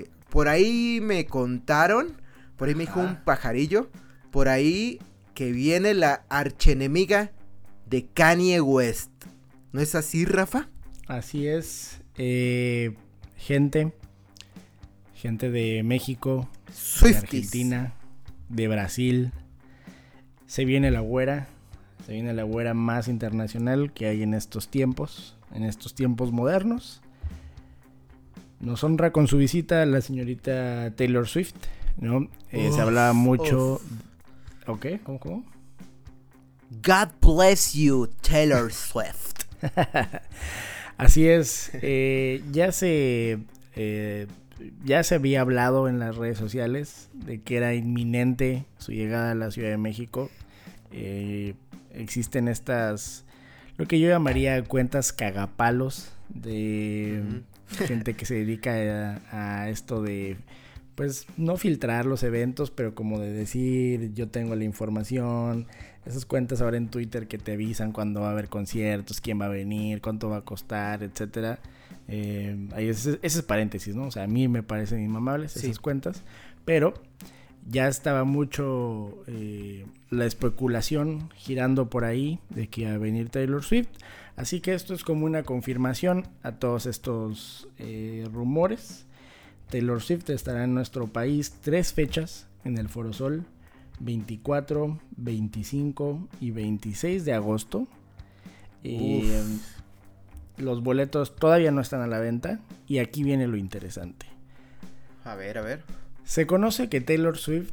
Eh, 0.01 0.11
por 0.31 0.49
ahí 0.49 1.01
me 1.03 1.27
contaron 1.27 2.23
por 2.63 2.69
ahí 2.69 2.77
me 2.77 2.85
dijo 2.85 3.01
un 3.01 3.17
pajarillo. 3.17 3.91
Por 4.31 4.49
ahí 4.49 5.01
que 5.35 5.51
viene 5.51 5.95
la 5.95 6.25
archenemiga 6.29 7.33
de 7.87 8.07
Kanye 8.07 8.61
West. 8.61 9.11
¿No 9.73 9.81
es 9.81 9.97
así, 9.97 10.25
Rafa? 10.25 10.69
Así 11.09 11.49
es. 11.49 12.01
Eh, 12.17 12.95
gente. 13.37 13.93
Gente 15.23 15.53
de 15.53 15.85
México. 15.85 16.49
De 17.01 17.17
Argentina. 17.17 17.95
De 18.49 18.67
Brasil. 18.67 19.31
Se 20.49 20.65
viene 20.65 20.91
la 20.91 20.99
güera. 20.99 21.47
Se 22.05 22.13
viene 22.13 22.33
la 22.33 22.43
güera 22.43 22.75
más 22.75 23.07
internacional 23.07 23.93
que 23.93 24.07
hay 24.07 24.25
en 24.25 24.35
estos 24.35 24.67
tiempos. 24.67 25.37
En 25.55 25.63
estos 25.63 25.95
tiempos 25.95 26.33
modernos. 26.33 27.03
Nos 28.59 28.83
honra 28.83 29.13
con 29.13 29.29
su 29.29 29.37
visita 29.37 29.87
la 29.87 30.01
señorita 30.01 30.93
Taylor 30.97 31.29
Swift 31.29 31.55
¿no? 31.99 32.29
Eh, 32.51 32.73
se 32.75 32.81
hablaba 32.81 33.13
mucho... 33.13 33.81
¿Ok? 34.67 34.87
¿Cómo, 35.05 35.21
¿Cómo? 35.21 35.45
God 36.83 37.11
bless 37.21 37.75
you, 37.75 38.09
Taylor 38.23 38.73
Swift. 38.73 39.45
Así 40.97 41.29
es. 41.29 41.71
Eh, 41.75 42.43
ya 42.51 42.73
se... 42.73 43.39
Eh, 43.77 44.27
ya 44.85 45.03
se 45.03 45.17
había 45.17 45.41
hablado 45.41 45.89
en 45.89 45.99
las 45.99 46.17
redes 46.17 46.39
sociales 46.39 47.09
de 47.13 47.41
que 47.41 47.57
era 47.57 47.75
inminente 47.75 48.67
su 48.79 48.93
llegada 48.93 49.33
a 49.33 49.35
la 49.35 49.51
Ciudad 49.51 49.71
de 49.71 49.79
México. 49.79 50.31
existen 51.95 52.49
estas, 52.49 53.25
lo 53.77 53.87
que 53.87 54.01
yo 54.01 54.09
llamaría 54.09 54.63
cuentas 54.65 55.13
cagapalos 55.13 56.13
de 56.29 57.23
gente 57.87 58.15
que 58.15 58.27
se 58.27 58.35
dedica 58.35 59.21
a 59.31 59.69
esto 59.69 60.03
de 60.03 60.37
pues 60.95 61.27
no 61.37 61.57
filtrar 61.57 62.07
los 62.07 62.23
eventos, 62.23 62.71
pero 62.71 62.95
como 62.95 63.19
de 63.19 63.33
decir, 63.33 64.13
yo 64.15 64.29
tengo 64.29 64.55
la 64.55 64.65
información, 64.65 65.67
esas 66.05 66.25
cuentas 66.27 66.61
ahora 66.61 66.77
en 66.77 66.89
Twitter 66.89 67.29
que 67.29 67.39
te 67.39 67.53
avisan 67.53 67.93
cuando 67.93 68.23
va 68.23 68.29
a 68.29 68.33
haber 68.33 68.49
conciertos, 68.49 69.21
quién 69.21 69.41
va 69.41 69.47
a 69.47 69.51
venir, 69.51 70.01
cuánto 70.01 70.29
va 70.29 70.39
a 70.39 70.41
costar, 70.43 71.03
etcétera. 71.03 71.59
Eh, 72.09 72.69
ese, 72.77 73.19
es 73.23 73.43
paréntesis, 73.43 73.95
¿no? 73.95 74.07
O 74.07 74.11
sea, 74.11 74.25
a 74.25 74.27
mí 74.27 74.49
me 74.49 74.63
parecen 74.63 75.03
inmamables 75.03 75.57
esas 75.57 75.79
cuentas, 75.79 76.23
pero 76.65 76.95
ya 77.69 77.89
estaba 77.89 78.25
mucho 78.25 79.23
eh, 79.29 79.87
la 80.11 80.27
especulación 80.27 81.31
girando 81.35 81.89
por 81.89 82.05
ahí 82.05 82.41
de 82.51 82.69
que 82.69 82.83
iba 82.83 82.95
a 82.95 82.99
venir 82.99 83.29
Taylor 83.29 83.63
Swift. 83.63 83.89
Así 84.37 84.61
que 84.61 84.75
esto 84.75 84.95
es 84.95 85.05
como 85.05 85.27
una 85.27 85.43
confirmación 85.43 86.27
a 86.43 86.53
todos 86.53 86.87
estos 86.87 87.69
eh, 87.79 88.27
rumores. 88.33 89.07
Taylor 89.71 90.03
Swift 90.03 90.31
estará 90.31 90.65
en 90.65 90.75
nuestro 90.75 91.07
país 91.07 91.55
tres 91.61 91.93
fechas 91.93 92.47
en 92.65 92.79
el 92.79 92.89
Foro 92.89 93.13
Sol, 93.13 93.45
24, 94.03 94.99
25 95.17 96.29
y 96.41 96.51
26 96.51 97.25
de 97.25 97.33
agosto. 97.33 97.87
los 100.57 100.83
boletos 100.83 101.35
todavía 101.37 101.71
no 101.71 101.81
están 101.81 102.03
a 102.03 102.07
la 102.07 102.19
venta 102.19 102.61
y 102.87 102.99
aquí 102.99 103.25
viene 103.25 103.47
lo 103.47 103.57
interesante. 103.57 104.27
A 105.25 105.35
ver, 105.35 105.59
a 105.59 105.63
ver. 105.63 105.83
Se 106.25 106.47
conoce 106.47 106.89
que 106.89 107.01
Taylor 107.01 107.39
Swift 107.39 107.73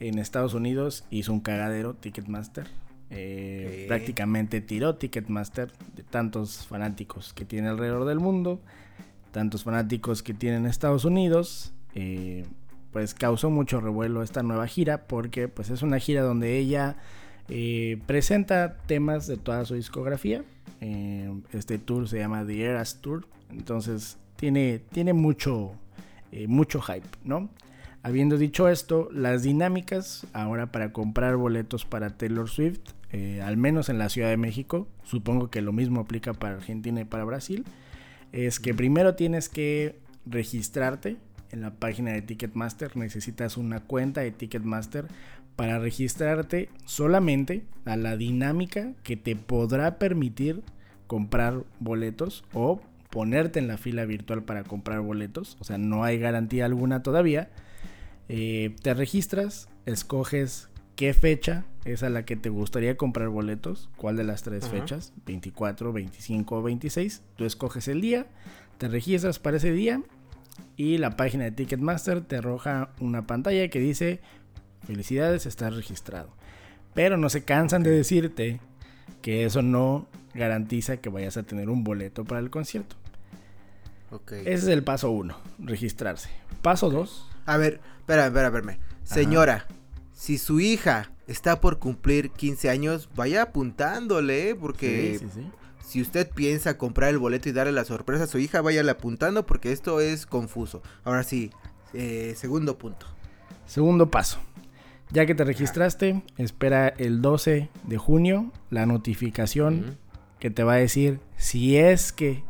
en 0.00 0.18
Estados 0.18 0.54
Unidos 0.54 1.04
hizo 1.10 1.32
un 1.32 1.40
cagadero 1.40 1.94
Ticketmaster. 1.94 2.66
Eh, 3.10 3.84
prácticamente 3.86 4.60
tiró 4.60 4.96
Ticketmaster 4.96 5.70
de 5.94 6.02
tantos 6.02 6.66
fanáticos 6.66 7.32
que 7.32 7.44
tiene 7.44 7.68
alrededor 7.68 8.06
del 8.06 8.18
mundo 8.18 8.60
tantos 9.34 9.64
fanáticos 9.64 10.22
que 10.22 10.32
tienen 10.32 10.64
Estados 10.64 11.04
Unidos, 11.04 11.72
eh, 11.96 12.46
pues 12.94 13.12
causó 13.12 13.50
mucho 13.50 13.82
revuelo 13.82 14.22
esta 14.22 14.42
nueva 14.42 14.66
gira 14.66 15.06
porque 15.06 15.48
pues 15.48 15.68
es 15.68 15.82
una 15.82 15.98
gira 15.98 16.22
donde 16.22 16.56
ella 16.56 16.96
eh, 17.50 18.00
presenta 18.06 18.78
temas 18.86 19.26
de 19.26 19.36
toda 19.36 19.66
su 19.66 19.74
discografía. 19.74 20.42
Eh, 20.80 21.30
este 21.52 21.76
tour 21.76 22.08
se 22.08 22.20
llama 22.20 22.46
The 22.46 22.64
Eras 22.64 23.02
Tour, 23.02 23.26
entonces 23.50 24.16
tiene, 24.36 24.80
tiene 24.92 25.12
mucho, 25.12 25.72
mucho 26.48 26.80
hype, 26.80 27.06
¿no? 27.22 27.50
Habiendo 28.02 28.38
dicho 28.38 28.70
esto, 28.70 29.10
las 29.12 29.42
dinámicas 29.42 30.26
ahora 30.32 30.72
para 30.72 30.92
comprar 30.92 31.36
boletos 31.36 31.84
para 31.84 32.16
Taylor 32.16 32.48
Swift 32.48 32.80
eh, 33.16 33.40
al 33.42 33.56
menos 33.56 33.90
en 33.90 33.98
la 33.98 34.08
Ciudad 34.08 34.28
de 34.28 34.36
México, 34.36 34.88
supongo 35.04 35.48
que 35.48 35.62
lo 35.62 35.72
mismo 35.72 36.00
aplica 36.00 36.34
para 36.34 36.56
Argentina 36.56 37.00
y 37.00 37.04
para 37.04 37.22
Brasil, 37.22 37.64
es 38.32 38.58
que 38.58 38.74
primero 38.74 39.14
tienes 39.14 39.48
que 39.48 40.00
registrarte 40.26 41.16
en 41.54 41.62
la 41.62 41.70
página 41.70 42.12
de 42.12 42.20
Ticketmaster, 42.20 42.96
necesitas 42.96 43.56
una 43.56 43.80
cuenta 43.80 44.20
de 44.20 44.32
Ticketmaster 44.32 45.06
para 45.56 45.78
registrarte 45.78 46.68
solamente 46.84 47.64
a 47.84 47.96
la 47.96 48.16
dinámica 48.16 48.92
que 49.02 49.16
te 49.16 49.36
podrá 49.36 49.98
permitir 49.98 50.62
comprar 51.06 51.62
boletos 51.78 52.44
o 52.52 52.80
ponerte 53.10 53.60
en 53.60 53.68
la 53.68 53.78
fila 53.78 54.04
virtual 54.04 54.42
para 54.42 54.64
comprar 54.64 55.00
boletos. 55.00 55.56
O 55.60 55.64
sea, 55.64 55.78
no 55.78 56.02
hay 56.02 56.18
garantía 56.18 56.64
alguna 56.64 57.02
todavía. 57.02 57.50
Eh, 58.28 58.74
te 58.82 58.92
registras, 58.94 59.68
escoges 59.86 60.68
qué 60.96 61.14
fecha 61.14 61.64
es 61.84 62.02
a 62.02 62.10
la 62.10 62.24
que 62.24 62.34
te 62.34 62.48
gustaría 62.48 62.96
comprar 62.96 63.28
boletos, 63.28 63.90
cuál 63.96 64.16
de 64.16 64.24
las 64.24 64.42
tres 64.42 64.68
fechas, 64.68 65.12
24, 65.26 65.92
25 65.92 66.56
o 66.56 66.62
26. 66.62 67.22
Tú 67.36 67.44
escoges 67.44 67.86
el 67.88 68.00
día, 68.00 68.26
te 68.78 68.88
registras 68.88 69.38
para 69.38 69.58
ese 69.58 69.70
día 69.70 70.02
y 70.76 70.98
la 70.98 71.16
página 71.16 71.44
de 71.44 71.52
Ticketmaster 71.52 72.20
te 72.22 72.36
arroja 72.36 72.90
una 73.00 73.26
pantalla 73.26 73.68
que 73.68 73.80
dice 73.80 74.20
felicidades, 74.86 75.46
estás 75.46 75.74
registrado. 75.74 76.30
Pero 76.94 77.16
no 77.16 77.28
se 77.28 77.44
cansan 77.44 77.82
de 77.82 77.90
decirte 77.90 78.60
que 79.22 79.44
eso 79.44 79.62
no 79.62 80.06
garantiza 80.34 80.98
que 80.98 81.08
vayas 81.08 81.36
a 81.36 81.42
tener 81.42 81.70
un 81.70 81.84
boleto 81.84 82.24
para 82.24 82.40
el 82.40 82.50
concierto. 82.50 82.96
Ese 84.30 84.52
es 84.52 84.66
el 84.68 84.84
paso 84.84 85.10
uno, 85.10 85.36
registrarse. 85.58 86.30
Paso 86.62 86.88
dos. 86.88 87.28
A 87.46 87.56
ver, 87.56 87.80
espera, 87.98 88.26
espera, 88.26 88.46
espera. 88.46 88.78
Señora, 89.02 89.66
si 90.12 90.38
su 90.38 90.60
hija 90.60 91.10
está 91.26 91.60
por 91.60 91.78
cumplir 91.78 92.30
15 92.30 92.70
años, 92.70 93.08
vaya 93.14 93.42
apuntándole, 93.42 94.54
porque 94.54 95.20
si 95.86 96.00
usted 96.00 96.28
piensa 96.30 96.78
comprar 96.78 97.10
el 97.10 97.18
boleto 97.18 97.48
y 97.48 97.52
darle 97.52 97.72
la 97.72 97.84
sorpresa 97.84 98.24
a 98.24 98.26
su 98.26 98.38
hija, 98.38 98.60
váyale 98.60 98.90
apuntando 98.90 99.46
porque 99.46 99.72
esto 99.72 100.00
es 100.00 100.26
confuso. 100.26 100.82
Ahora 101.04 101.22
sí, 101.22 101.50
eh, 101.92 102.34
segundo 102.36 102.78
punto. 102.78 103.06
Segundo 103.66 104.10
paso. 104.10 104.38
Ya 105.10 105.26
que 105.26 105.34
te 105.34 105.44
registraste, 105.44 106.22
espera 106.38 106.88
el 106.88 107.22
12 107.22 107.68
de 107.84 107.98
junio 107.98 108.50
la 108.70 108.86
notificación 108.86 109.98
que 110.40 110.50
te 110.50 110.64
va 110.64 110.74
a 110.74 110.76
decir 110.76 111.20
si 111.36 111.76
es 111.76 112.12
que 112.12 112.42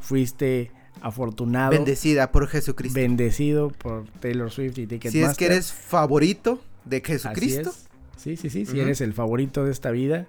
fuiste 0.00 0.70
afortunado. 1.00 1.70
Bendecida 1.70 2.30
por 2.30 2.46
Jesucristo. 2.48 2.98
Bendecido 2.98 3.70
por 3.70 4.08
Taylor 4.20 4.50
Swift 4.50 4.78
y 4.78 4.86
Ticketmaster. 4.86 5.10
Si 5.10 5.30
es 5.30 5.36
que 5.36 5.46
eres 5.46 5.72
favorito 5.72 6.62
de 6.84 7.02
Jesucristo. 7.04 7.72
Sí, 8.16 8.36
sí, 8.36 8.50
sí, 8.50 8.66
si 8.66 8.80
eres 8.80 9.00
el 9.00 9.12
favorito 9.12 9.64
de 9.64 9.72
esta 9.72 9.90
vida. 9.90 10.26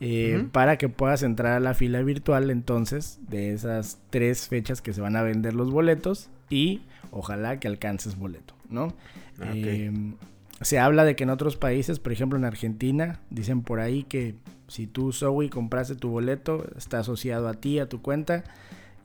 Eh, 0.00 0.46
para 0.52 0.76
que 0.76 0.88
puedas 0.90 1.22
entrar 1.22 1.54
a 1.54 1.60
la 1.60 1.72
fila 1.72 2.02
virtual 2.02 2.50
entonces 2.50 3.18
de 3.28 3.54
esas 3.54 3.98
tres 4.10 4.46
fechas 4.48 4.82
que 4.82 4.92
se 4.92 5.00
van 5.00 5.16
a 5.16 5.22
vender 5.22 5.54
los 5.54 5.70
boletos 5.70 6.28
y 6.50 6.82
ojalá 7.10 7.58
que 7.58 7.68
alcances 7.68 8.16
boleto, 8.16 8.54
¿no? 8.68 8.94
Ah, 9.40 9.52
em, 9.54 10.16
se 10.60 10.78
habla 10.78 11.04
de 11.04 11.16
que 11.16 11.24
en 11.24 11.30
otros 11.30 11.56
países, 11.56 11.98
por 11.98 12.12
ejemplo 12.12 12.38
en 12.38 12.44
Argentina, 12.44 13.20
dicen 13.30 13.62
por 13.62 13.80
ahí 13.80 14.04
que 14.04 14.34
si 14.68 14.86
tú, 14.86 15.12
Zoe, 15.12 15.48
compraste 15.48 15.94
tu 15.94 16.08
boleto, 16.08 16.66
está 16.76 16.98
asociado 16.98 17.48
a 17.48 17.54
ti, 17.54 17.78
a 17.78 17.88
tu 17.88 18.02
cuenta, 18.02 18.44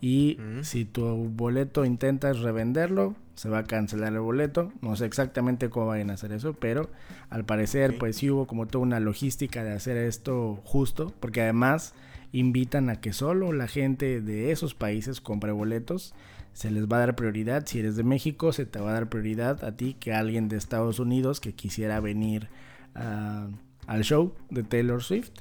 y 0.02 0.38
si 0.64 0.84
tu 0.84 1.06
boleto 1.30 1.86
intentas 1.86 2.40
revenderlo, 2.40 3.16
se 3.36 3.50
va 3.50 3.60
a 3.60 3.64
cancelar 3.64 4.12
el 4.12 4.20
boleto. 4.20 4.72
No 4.82 4.96
sé 4.96 5.06
exactamente 5.06 5.70
cómo 5.70 5.88
vayan 5.88 6.10
a 6.10 6.16
hacer 6.16 6.32
eso, 6.32 6.54
pero 6.54 6.90
al 7.30 7.46
parecer 7.46 7.98
pues 7.98 8.18
sí 8.18 8.30
hubo 8.30 8.48
como 8.48 8.68
toda 8.68 8.84
una 8.84 9.00
logística 9.00 9.64
de 9.64 9.72
hacer 9.72 9.98
esto 9.98 10.60
justo, 10.66 11.14
porque 11.20 11.42
además 11.42 11.94
invitan 12.32 12.90
a 12.90 13.00
que 13.00 13.14
solo 13.14 13.54
la 13.54 13.68
gente 13.68 14.22
de 14.22 14.52
esos 14.52 14.74
países 14.74 15.22
compre 15.22 15.52
boletos. 15.52 16.14
Se 16.54 16.70
les 16.70 16.88
va 16.88 16.98
a 16.98 17.00
dar 17.02 17.16
prioridad. 17.16 17.66
Si 17.66 17.80
eres 17.80 17.96
de 17.96 18.04
México, 18.04 18.52
se 18.52 18.66
te 18.66 18.80
va 18.80 18.90
a 18.90 18.94
dar 18.94 19.10
prioridad 19.10 19.64
a 19.64 19.78
ti 19.78 19.96
que 20.00 20.14
alguien 20.14 20.50
de 20.50 20.58
Estados 20.58 21.00
Unidos 21.00 21.40
que 21.40 21.54
quisiera 21.54 22.00
venir 22.02 22.50
al 22.94 24.04
show 24.04 24.34
de 24.50 24.64
Taylor 24.64 25.02
Swift. 25.02 25.32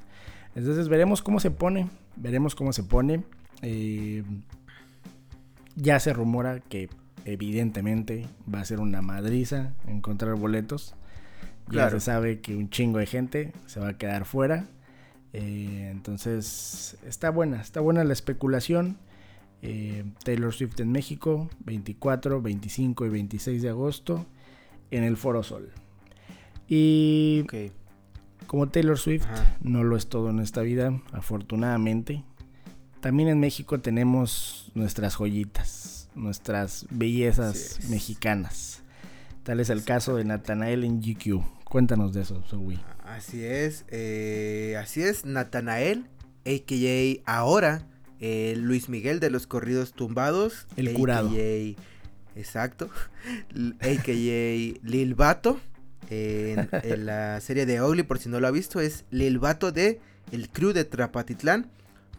Entonces 0.54 0.88
veremos 0.88 1.22
cómo 1.22 1.40
se 1.40 1.50
pone. 1.50 1.88
Veremos 2.14 2.54
cómo 2.54 2.72
se 2.72 2.84
pone. 2.84 3.24
Eh, 3.62 4.22
ya 5.76 6.00
se 6.00 6.12
rumora 6.12 6.60
que 6.60 6.88
evidentemente 7.24 8.26
va 8.52 8.60
a 8.60 8.64
ser 8.64 8.80
una 8.80 9.02
madriza 9.02 9.72
encontrar 9.86 10.34
boletos. 10.36 10.94
Ya 11.70 11.88
se 11.88 12.00
sabe 12.00 12.40
que 12.40 12.56
un 12.56 12.68
chingo 12.68 12.98
de 12.98 13.06
gente 13.06 13.52
se 13.66 13.78
va 13.78 13.90
a 13.90 13.98
quedar 13.98 14.24
fuera. 14.24 14.66
Eh, 15.32 15.88
entonces 15.92 16.98
está 17.06 17.30
buena, 17.30 17.60
está 17.60 17.80
buena 17.80 18.02
la 18.02 18.12
especulación. 18.12 18.96
Eh, 19.62 20.04
Taylor 20.24 20.52
Swift 20.52 20.80
en 20.80 20.90
México, 20.90 21.48
24, 21.60 22.42
25 22.42 23.06
y 23.06 23.08
26 23.08 23.62
de 23.62 23.68
agosto 23.68 24.26
en 24.90 25.04
el 25.04 25.16
Foro 25.16 25.42
Sol. 25.44 25.70
Y 26.66 27.44
como 28.46 28.68
Taylor 28.68 28.98
Swift 28.98 29.26
no 29.60 29.84
lo 29.84 29.96
es 29.96 30.08
todo 30.08 30.30
en 30.30 30.40
esta 30.40 30.62
vida, 30.62 31.00
afortunadamente, 31.12 32.24
también 33.00 33.28
en 33.28 33.40
México 33.40 33.80
tenemos 33.80 34.70
nuestras 34.74 35.16
joyitas, 35.16 36.08
nuestras 36.14 36.86
bellezas 36.90 37.80
mexicanas. 37.88 38.82
Tal 39.42 39.60
es 39.60 39.70
el 39.70 39.84
caso 39.84 40.16
de 40.16 40.24
Natanael 40.24 40.84
en 40.84 41.00
GQ. 41.00 41.42
Cuéntanos 41.64 42.12
de 42.12 42.22
eso, 42.22 42.42
Zoe. 42.48 42.78
Así 43.04 43.44
es, 43.44 43.84
eh, 43.88 44.76
así 44.80 45.02
es, 45.02 45.24
Natanael, 45.24 46.06
a.k.a. 46.46 47.32
ahora 47.32 47.86
eh, 48.20 48.54
Luis 48.56 48.88
Miguel 48.88 49.18
de 49.18 49.30
los 49.30 49.46
corridos 49.46 49.92
tumbados. 49.92 50.66
El 50.76 50.92
curado. 50.92 51.30
Exacto. 52.36 52.90
A.k.a. 53.80 54.86
Lil 54.86 55.14
Bato. 55.14 55.58
En, 56.10 56.68
en, 56.72 57.06
la 57.06 57.40
serie 57.42 57.66
de 57.66 57.80
Ugly, 57.80 58.02
por 58.02 58.18
si 58.18 58.28
no 58.28 58.40
lo 58.40 58.48
ha 58.48 58.50
visto, 58.50 58.80
es 58.80 59.04
Lil 59.10 59.38
Bato 59.38 59.72
de 59.72 60.00
El 60.32 60.48
Crew 60.50 60.72
de 60.72 60.84
Trapatitlán 60.84 61.70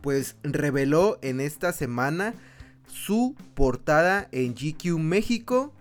pues 0.01 0.35
reveló 0.43 1.19
en 1.21 1.39
esta 1.39 1.73
semana 1.73 2.33
su 2.87 3.35
portada 3.53 4.27
en 4.31 4.53
GQ 4.53 4.99
México 4.99 5.73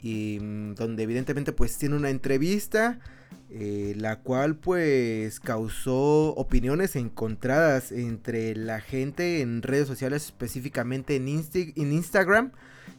y 0.00 0.38
mm, 0.40 0.74
donde 0.74 1.02
evidentemente 1.02 1.52
pues 1.52 1.76
tiene 1.78 1.96
una 1.96 2.10
entrevista 2.10 3.00
eh, 3.48 3.94
la 3.96 4.20
cual 4.20 4.56
pues 4.56 5.38
causó 5.40 6.34
opiniones 6.34 6.96
encontradas 6.96 7.92
entre 7.92 8.56
la 8.56 8.80
gente 8.80 9.40
en 9.40 9.62
redes 9.62 9.86
sociales 9.86 10.26
específicamente 10.26 11.16
en, 11.16 11.28
en 11.28 11.92
Instagram 11.92 12.52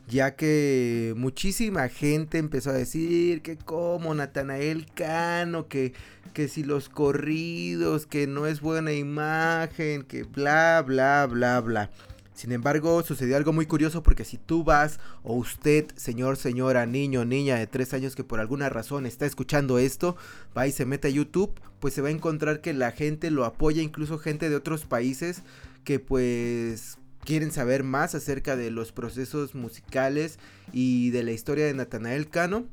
ya 0.08 0.36
que 0.36 1.14
muchísima 1.18 1.90
gente 1.90 2.38
empezó 2.38 2.70
a 2.70 2.74
decir 2.74 3.42
que 3.42 3.58
como 3.58 4.14
Natanael 4.14 4.86
Cano, 4.94 5.68
que, 5.68 5.94
que 6.34 6.48
si 6.48 6.64
los 6.64 6.88
corridos, 6.88 8.06
que 8.06 8.26
no 8.26 8.48
es 8.48 8.62
buena 8.62 8.94
imagen, 8.94 10.04
que 10.04 10.24
bla, 10.24 10.82
bla, 10.86 11.28
bla, 11.28 11.60
bla. 11.60 11.92
Sin 12.34 12.52
embargo, 12.52 13.02
sucedió 13.04 13.36
algo 13.36 13.52
muy 13.52 13.66
curioso 13.66 14.04
porque 14.04 14.24
si 14.24 14.38
tú 14.38 14.64
vas 14.64 15.00
o 15.24 15.34
usted, 15.34 15.88
señor, 15.96 16.38
señora, 16.38 16.86
niño, 16.86 17.26
niña 17.26 17.56
de 17.56 17.66
tres 17.66 17.94
años 17.96 18.16
que 18.16 18.24
por 18.24 18.40
alguna 18.40 18.70
razón 18.70 19.08
está 19.08 19.26
escuchando 19.26 19.80
esto, 19.80 20.16
va 20.56 20.68
y 20.68 20.72
se 20.72 20.86
mete 20.86 21.08
a 21.08 21.12
YouTube, 21.12 21.60
pues 21.80 21.96
se 21.96 22.02
va 22.02 22.10
a 22.10 22.12
encontrar 22.12 22.62
que 22.62 22.74
la 22.74 22.92
gente 22.92 23.32
lo 23.32 23.44
apoya, 23.44 23.82
incluso 23.82 24.20
gente 24.20 24.50
de 24.50 24.56
otros 24.56 24.86
países 24.86 25.42
que 25.84 26.00
pues 26.00 27.00
quieren 27.28 27.52
saber 27.52 27.84
más 27.84 28.16
acerca 28.16 28.56
de 28.56 28.72
los 28.72 28.94
procesos 28.94 29.54
musicales 29.54 30.40
y 30.72 31.10
de 31.10 31.24
la 31.24 31.34
historia 31.34 31.66
de 31.66 31.74
Natanael 31.74 32.30
Cano. 32.30 32.68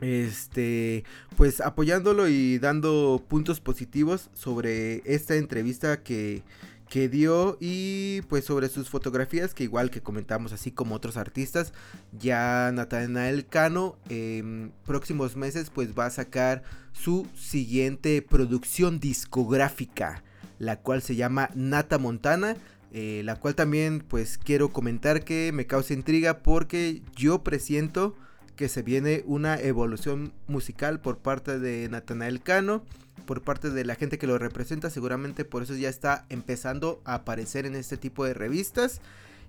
Este, 0.00 1.02
pues 1.36 1.60
apoyándolo 1.60 2.28
y 2.28 2.58
dando 2.60 3.24
puntos 3.26 3.60
positivos 3.60 4.30
sobre 4.34 5.02
esta 5.04 5.34
entrevista 5.34 6.04
que, 6.04 6.44
que 6.88 7.08
dio 7.08 7.56
y 7.58 8.20
pues 8.28 8.44
sobre 8.44 8.68
sus 8.68 8.88
fotografías 8.88 9.52
que 9.52 9.64
igual 9.64 9.90
que 9.90 10.00
comentamos 10.00 10.52
así 10.52 10.70
como 10.70 10.94
otros 10.94 11.16
artistas 11.16 11.72
ya 12.16 12.70
Natanael 12.72 13.46
Cano 13.46 13.96
en 14.10 14.70
próximos 14.84 15.34
meses 15.34 15.70
pues 15.70 15.98
va 15.98 16.04
a 16.04 16.10
sacar 16.10 16.62
su 16.92 17.26
siguiente 17.34 18.20
producción 18.20 19.00
discográfica 19.00 20.22
la 20.58 20.76
cual 20.76 21.00
se 21.02 21.16
llama 21.16 21.50
Nata 21.54 21.98
Montana 21.98 22.56
eh, 22.92 23.22
la 23.24 23.36
cual 23.36 23.54
también 23.54 24.04
pues 24.06 24.38
quiero 24.38 24.70
comentar 24.72 25.24
que 25.24 25.50
me 25.52 25.66
causa 25.66 25.94
intriga 25.94 26.38
porque 26.38 27.02
yo 27.14 27.42
presiento 27.42 28.14
que 28.56 28.68
se 28.68 28.82
viene 28.82 29.22
una 29.26 29.60
evolución 29.60 30.32
musical 30.48 31.00
por 31.00 31.18
parte 31.18 31.58
de 31.58 31.88
Natanael 31.88 32.42
Cano, 32.42 32.84
por 33.26 33.42
parte 33.42 33.70
de 33.70 33.84
la 33.84 33.96
gente 33.96 34.18
que 34.18 34.26
lo 34.26 34.38
representa, 34.38 34.88
seguramente 34.88 35.44
por 35.44 35.62
eso 35.62 35.74
ya 35.74 35.88
está 35.88 36.24
empezando 36.30 37.02
a 37.04 37.14
aparecer 37.14 37.66
en 37.66 37.74
este 37.74 37.96
tipo 37.96 38.24
de 38.24 38.34
revistas. 38.34 39.00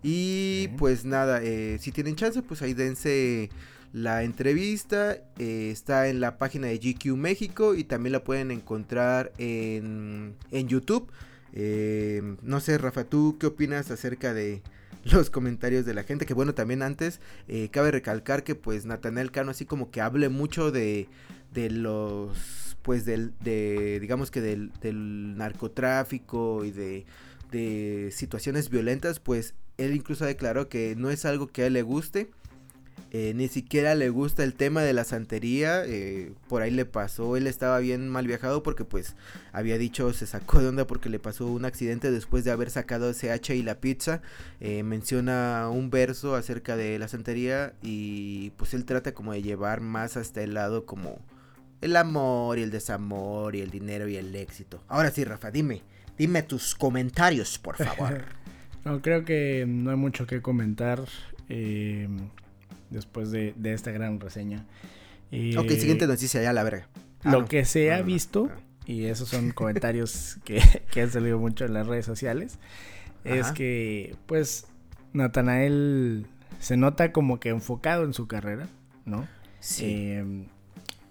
Y 0.03 0.67
pues 0.77 1.05
nada, 1.05 1.41
eh, 1.41 1.77
si 1.79 1.91
tienen 1.91 2.15
chance, 2.15 2.41
pues 2.41 2.61
ahí 2.61 2.73
dense 2.73 3.49
La 3.93 4.23
entrevista 4.23 5.17
eh, 5.39 5.69
está 5.71 6.09
en 6.09 6.19
la 6.19 6.37
página 6.37 6.67
de 6.67 6.77
GQ 6.77 7.15
México 7.15 7.73
y 7.73 7.83
también 7.83 8.11
la 8.11 8.23
pueden 8.23 8.51
encontrar 8.51 9.31
en, 9.37 10.35
en 10.51 10.67
YouTube. 10.67 11.09
Eh, 11.53 12.37
no 12.41 12.59
sé, 12.59 12.77
Rafa, 12.77 13.03
¿tú 13.03 13.37
qué 13.39 13.47
opinas 13.47 13.91
acerca 13.91 14.33
de 14.33 14.61
los 15.03 15.29
comentarios 15.29 15.85
de 15.85 15.93
la 15.93 16.03
gente? 16.03 16.25
Que 16.25 16.33
bueno, 16.33 16.53
también 16.53 16.81
antes 16.81 17.19
eh, 17.47 17.69
cabe 17.71 17.91
recalcar 17.91 18.43
que 18.43 18.55
pues 18.55 18.85
Nathaniel 18.85 19.31
Cano 19.31 19.51
así 19.51 19.65
como 19.65 19.91
que 19.91 20.01
hable 20.01 20.29
mucho 20.29 20.71
de, 20.71 21.07
de 21.53 21.69
los, 21.69 22.77
pues 22.81 23.05
del, 23.05 23.33
de, 23.39 23.99
digamos 23.99 24.31
que 24.31 24.41
del, 24.41 24.71
del 24.81 25.37
narcotráfico 25.37 26.65
y 26.65 26.71
de, 26.71 27.05
de 27.51 28.09
situaciones 28.11 28.69
violentas, 28.69 29.19
pues 29.19 29.55
él 29.77 29.95
incluso 29.95 30.25
declaró 30.25 30.69
que 30.69 30.95
no 30.95 31.09
es 31.09 31.25
algo 31.25 31.47
que 31.47 31.63
a 31.63 31.67
él 31.67 31.73
le 31.73 31.83
guste 31.83 32.29
eh, 33.11 33.33
ni 33.35 33.47
siquiera 33.47 33.95
le 33.95 34.09
gusta 34.09 34.43
el 34.43 34.53
tema 34.53 34.81
de 34.81 34.93
la 34.93 35.03
santería. 35.03 35.83
Eh, 35.85 36.33
por 36.49 36.61
ahí 36.61 36.71
le 36.71 36.85
pasó. 36.85 37.37
Él 37.37 37.47
estaba 37.47 37.79
bien 37.79 38.09
mal 38.09 38.27
viajado 38.27 38.63
porque 38.63 38.83
pues 38.83 39.15
había 39.53 39.77
dicho, 39.77 40.11
se 40.13 40.27
sacó 40.27 40.59
de 40.59 40.67
onda 40.67 40.85
porque 40.87 41.09
le 41.09 41.19
pasó 41.19 41.47
un 41.47 41.65
accidente 41.65 42.11
después 42.11 42.43
de 42.43 42.51
haber 42.51 42.69
sacado 42.69 43.09
ese 43.09 43.31
hacha 43.31 43.53
y 43.53 43.63
la 43.63 43.79
pizza. 43.79 44.21
Eh, 44.59 44.83
menciona 44.83 45.69
un 45.71 45.89
verso 45.89 46.35
acerca 46.35 46.75
de 46.75 46.99
la 46.99 47.07
santería 47.07 47.73
y 47.81 48.51
pues 48.51 48.73
él 48.73 48.85
trata 48.85 49.13
como 49.13 49.31
de 49.31 49.41
llevar 49.41 49.79
más 49.81 50.17
hasta 50.17 50.43
el 50.43 50.53
lado 50.53 50.85
como 50.85 51.19
el 51.79 51.95
amor 51.95 52.59
y 52.59 52.63
el 52.63 52.71
desamor 52.71 53.55
y 53.55 53.61
el 53.61 53.71
dinero 53.71 54.07
y 54.09 54.17
el 54.17 54.35
éxito. 54.35 54.83
Ahora 54.87 55.11
sí, 55.11 55.23
Rafa, 55.23 55.51
dime, 55.51 55.81
dime 56.17 56.43
tus 56.43 56.75
comentarios, 56.75 57.57
por 57.57 57.77
favor. 57.77 58.25
no, 58.83 59.01
creo 59.01 59.23
que 59.23 59.65
no 59.65 59.91
hay 59.91 59.97
mucho 59.97 60.27
que 60.27 60.41
comentar. 60.41 61.05
Eh 61.49 62.09
después 62.89 63.31
de, 63.31 63.53
esta 63.63 63.91
gran 63.91 64.19
reseña. 64.19 64.65
ok, 65.31 65.69
siguiente 65.71 66.07
noticia, 66.07 66.41
ya 66.41 66.53
la 66.53 66.63
verga. 66.63 66.87
Ah, 67.23 67.31
lo 67.31 67.45
que 67.45 67.65
se 67.65 67.91
ha 67.93 68.01
visto, 68.01 68.49
y 68.85 69.05
esos 69.05 69.29
son 69.29 69.51
comentarios 69.53 70.37
que, 70.43 70.61
han 71.01 71.11
salido 71.11 71.39
mucho 71.39 71.65
en 71.65 71.73
las 71.73 71.87
redes 71.87 72.05
sociales, 72.05 72.59
es 73.23 73.51
que 73.51 74.15
pues 74.25 74.67
Natanael 75.11 76.27
se 76.59 76.77
nota 76.77 77.11
como 77.11 77.39
que 77.39 77.49
enfocado 77.49 78.05
en 78.05 78.13
su 78.13 78.27
carrera, 78.27 78.67
¿no? 79.05 79.27
Sí. 79.59 80.11
Em, 80.11 80.45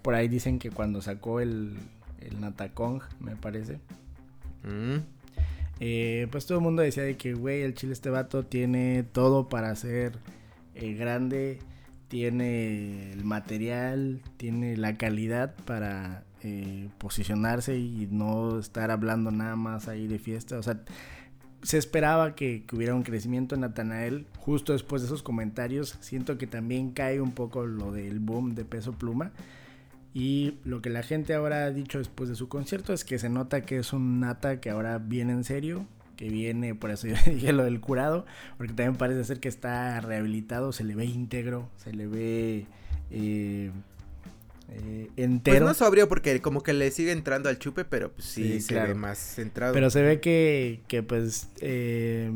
por 0.01 0.15
ahí 0.15 0.29
dicen 0.29 0.59
que 0.59 0.71
cuando 0.71 1.03
sacó 1.03 1.41
el, 1.41 1.77
el 2.21 2.41
Natacong, 2.41 3.03
me 3.21 3.37
parece. 3.37 3.81
Mm. 4.63 4.99
Eh, 5.81 6.27
pues 6.31 6.47
todo 6.47 6.59
el 6.59 6.65
mundo 6.65 6.83
decía 6.83 7.03
de 7.03 7.17
que, 7.17 7.35
güey, 7.35 7.63
el 7.63 7.75
chile 7.75 7.93
este 7.93 8.09
vato 8.09 8.45
tiene 8.45 9.03
todo 9.03 9.49
para 9.49 9.75
ser 9.77 10.13
eh, 10.77 10.95
grande, 10.95 11.59
tiene 12.09 13.13
el 13.13 13.25
material, 13.25 14.21
tiene 14.37 14.77
la 14.77 14.97
calidad 14.97 15.55
para 15.65 16.25
eh, 16.43 16.89
posicionarse 16.99 17.77
y 17.77 18.09
no 18.11 18.59
estar 18.59 18.91
hablando 18.91 19.31
nada 19.31 19.57
más 19.57 19.89
ahí 19.89 20.07
de 20.07 20.19
fiesta. 20.19 20.59
O 20.59 20.63
sea, 20.63 20.81
se 21.63 21.79
esperaba 21.79 22.37
que, 22.37 22.65
hubiera 22.73 22.95
un 22.95 23.03
crecimiento 23.03 23.55
en 23.55 23.63
Natanael 23.63 24.27
justo 24.39 24.73
después 24.73 25.03
de 25.03 25.07
esos 25.07 25.23
comentarios. 25.23 25.99
Siento 26.01 26.39
que 26.39 26.47
también 26.47 26.93
cae 26.93 27.21
un 27.21 27.33
poco 27.33 27.67
lo 27.67 27.91
del 27.91 28.21
boom 28.21 28.55
de 28.55 28.65
peso 28.65 28.93
pluma. 28.93 29.33
Y 30.15 30.59
lo 30.65 30.81
que 30.81 30.91
la 30.91 31.03
gente 31.03 31.35
ahora 31.35 31.65
ha 31.65 31.71
dicho 31.71 31.99
después 31.99 32.29
de 32.29 32.37
su 32.37 32.49
concierto 32.49 32.93
es 32.93 33.05
que 33.05 33.19
se 33.19 33.29
nota 33.29 33.63
que 33.63 33.79
es 33.79 33.93
un 33.93 34.21
Nata 34.21 34.61
que 34.61 34.71
ahora 34.71 34.99
viene 34.99 35.33
en 35.33 35.45
serio, 35.45 35.87
que 36.17 36.29
viene, 36.29 36.75
por 36.75 36.91
eso 36.91 37.07
yo 37.09 37.15
dije 37.27 37.53
lo 37.53 37.65
del 37.65 37.81
curado, 37.81 38.27
porque 38.57 38.73
también 38.73 38.97
parece 38.97 39.25
ser 39.25 39.41
que 39.41 39.49
está 39.49 40.01
rehabilitado, 40.01 40.73
se 40.73 40.85
le 40.85 40.95
ve 40.95 41.05
íntegro, 41.05 41.69
se 41.77 41.93
le 41.93 42.07
ve 42.07 42.67
eh, 43.11 43.71
eh, 44.69 45.11
entero. 45.17 45.59
Pues 45.59 45.69
no 45.69 45.75
sobrio 45.75 46.09
porque 46.09 46.41
como 46.41 46.63
que 46.63 46.73
le 46.73 46.91
sigue 46.91 47.13
entrando 47.13 47.49
al 47.49 47.59
chupe, 47.59 47.85
pero 47.85 48.11
pues 48.11 48.27
sí, 48.27 48.61
se 48.61 48.75
ve 48.75 48.95
más 48.95 49.19
centrado. 49.19 49.73
Pero 49.73 49.91
se 49.91 50.03
ve 50.03 50.21
que, 50.21 50.81
que 50.89 51.03
pues 51.03 51.49
eh, 51.61 52.31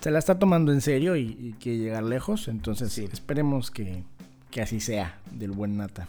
se 0.00 0.10
la 0.10 0.18
está 0.18 0.38
tomando 0.38 0.72
en 0.72 0.80
serio 0.80 1.16
y, 1.16 1.36
y 1.38 1.54
quiere 1.60 1.78
llegar 1.78 2.02
lejos, 2.02 2.48
entonces 2.48 2.96
esperemos 2.98 3.70
que, 3.70 4.02
que 4.50 4.62
así 4.62 4.80
sea 4.80 5.20
del 5.30 5.52
buen 5.52 5.76
Nata. 5.76 6.08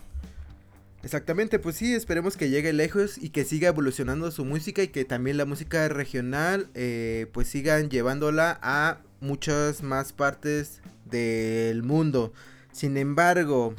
Exactamente, 1.03 1.59
pues 1.59 1.75
sí, 1.75 1.93
esperemos 1.93 2.37
que 2.37 2.49
llegue 2.49 2.73
lejos 2.73 3.17
y 3.17 3.29
que 3.29 3.45
siga 3.45 3.69
evolucionando 3.69 4.31
su 4.31 4.45
música 4.45 4.81
y 4.81 4.87
que 4.87 5.05
también 5.05 5.37
la 5.37 5.45
música 5.45 5.87
regional 5.89 6.69
eh, 6.73 7.27
pues 7.33 7.47
sigan 7.47 7.89
llevándola 7.89 8.59
a 8.63 8.99
muchas 9.21 9.83
más 9.83 10.11
partes 10.11 10.81
del 11.05 11.83
mundo. 11.83 12.33
Sin 12.71 12.97
embargo, 12.97 13.75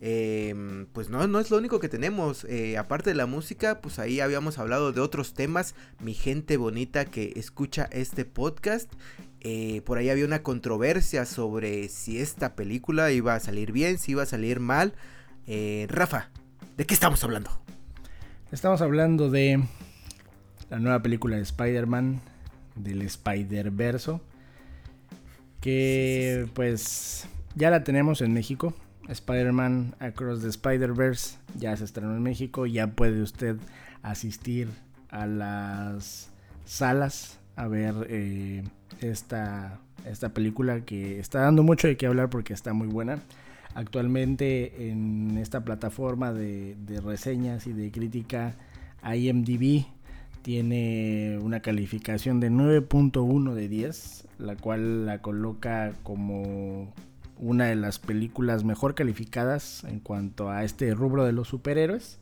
em, 0.00 0.86
pues 0.86 1.10
no, 1.10 1.26
no 1.26 1.40
es 1.40 1.50
lo 1.50 1.58
único 1.58 1.78
que 1.78 1.90
tenemos. 1.90 2.44
Eh, 2.44 2.78
aparte 2.78 3.10
de 3.10 3.16
la 3.16 3.26
música, 3.26 3.80
pues 3.82 3.98
ahí 3.98 4.20
habíamos 4.20 4.58
hablado 4.58 4.92
de 4.92 5.00
otros 5.00 5.34
temas. 5.34 5.74
Mi 6.00 6.14
gente 6.14 6.56
bonita 6.56 7.04
que 7.04 7.34
escucha 7.36 7.84
este 7.92 8.24
podcast. 8.24 8.90
Eh, 9.40 9.82
por 9.84 9.98
ahí 9.98 10.08
había 10.08 10.24
una 10.24 10.42
controversia 10.42 11.26
sobre 11.26 11.90
si 11.90 12.18
esta 12.18 12.56
película 12.56 13.12
iba 13.12 13.34
a 13.34 13.40
salir 13.40 13.72
bien, 13.72 13.98
si 13.98 14.12
iba 14.12 14.22
a 14.22 14.26
salir 14.26 14.58
mal. 14.58 14.94
Rafa, 15.88 16.30
¿De 16.76 16.84
qué 16.84 16.92
estamos 16.92 17.24
hablando? 17.24 17.50
Estamos 18.52 18.82
hablando 18.82 19.30
de 19.30 19.62
la 20.68 20.78
nueva 20.78 21.00
película 21.00 21.36
de 21.36 21.42
Spider-Man, 21.42 22.20
del 22.74 23.00
Spider-Verso, 23.00 24.20
que 25.62 26.46
pues 26.52 27.28
ya 27.54 27.70
la 27.70 27.82
tenemos 27.82 28.20
en 28.20 28.34
México. 28.34 28.74
Spider-Man 29.08 29.94
Across 30.00 30.42
the 30.42 30.48
Spider-Verse 30.48 31.38
ya 31.58 31.74
se 31.78 31.84
estrenó 31.84 32.14
en 32.14 32.22
México, 32.22 32.66
ya 32.66 32.88
puede 32.88 33.22
usted 33.22 33.56
asistir 34.02 34.68
a 35.08 35.24
las 35.24 36.30
salas 36.66 37.38
a 37.56 37.68
ver 37.68 38.06
eh, 38.10 38.64
esta, 39.00 39.80
esta 40.04 40.34
película 40.34 40.82
que 40.82 41.20
está 41.20 41.40
dando 41.40 41.62
mucho 41.62 41.88
de 41.88 41.96
qué 41.96 42.06
hablar 42.06 42.28
porque 42.28 42.52
está 42.52 42.74
muy 42.74 42.88
buena. 42.88 43.20
Actualmente 43.76 44.88
en 44.88 45.36
esta 45.36 45.62
plataforma 45.62 46.32
de, 46.32 46.74
reseñas 47.04 47.66
y 47.66 47.74
de 47.74 47.90
crítica 47.90 48.56
IMDB 49.04 49.84
tiene 50.40 51.38
una 51.42 51.60
calificación 51.60 52.40
de 52.40 52.50
9.1 52.50 53.52
de 53.52 53.68
10, 53.68 54.28
la 54.38 54.56
cual 54.56 55.04
la 55.04 55.20
coloca 55.20 55.92
como 56.04 56.90
una 57.38 57.66
de 57.66 57.76
las 57.76 57.98
películas 57.98 58.64
mejor 58.64 58.94
calificadas 58.94 59.84
en 59.84 60.00
cuanto 60.00 60.48
a 60.48 60.64
este 60.64 60.94
rubro 60.94 61.26
de 61.26 61.32
los 61.32 61.48
superhéroes. 61.48 62.18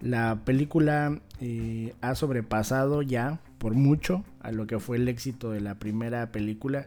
La 0.00 0.44
película 0.46 1.20
eh, 1.42 1.92
ha 2.00 2.14
sobrepasado 2.14 3.02
ya 3.02 3.38
por 3.58 3.74
mucho 3.74 4.24
a 4.40 4.50
lo 4.50 4.66
que 4.66 4.78
fue 4.78 4.96
el 4.96 5.08
éxito 5.08 5.50
de 5.50 5.60
la 5.60 5.74
primera 5.74 6.32
película, 6.32 6.86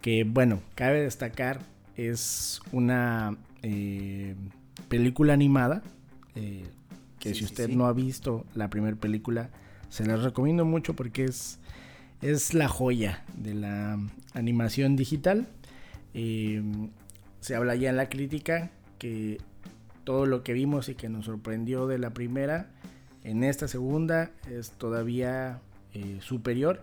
que 0.00 0.24
bueno, 0.24 0.62
cabe 0.74 1.02
destacar 1.02 1.70
es 1.96 2.60
una 2.72 3.36
eh, 3.62 4.34
película 4.88 5.32
animada. 5.32 5.82
Eh, 6.34 6.64
que 7.18 7.34
si 7.34 7.44
usted 7.44 7.68
no 7.68 7.86
ha 7.86 7.92
visto 7.92 8.44
la 8.54 8.68
primera 8.68 8.96
película, 8.96 9.50
se 9.90 10.04
la 10.04 10.16
recomiendo 10.16 10.64
mucho 10.64 10.94
porque 10.94 11.24
es, 11.24 11.60
es 12.20 12.52
la 12.52 12.66
joya 12.66 13.24
de 13.36 13.54
la 13.54 13.98
animación 14.34 14.96
digital. 14.96 15.46
Eh, 16.14 16.62
se 17.40 17.54
habla 17.54 17.76
ya 17.76 17.90
en 17.90 17.96
la 17.96 18.08
crítica 18.08 18.70
que 18.98 19.38
todo 20.02 20.26
lo 20.26 20.42
que 20.42 20.52
vimos 20.52 20.88
y 20.88 20.94
que 20.96 21.08
nos 21.08 21.26
sorprendió 21.26 21.86
de 21.86 21.98
la 21.98 22.10
primera, 22.10 22.70
en 23.22 23.44
esta 23.44 23.68
segunda 23.68 24.32
es 24.50 24.72
todavía 24.72 25.60
superior. 26.20 26.80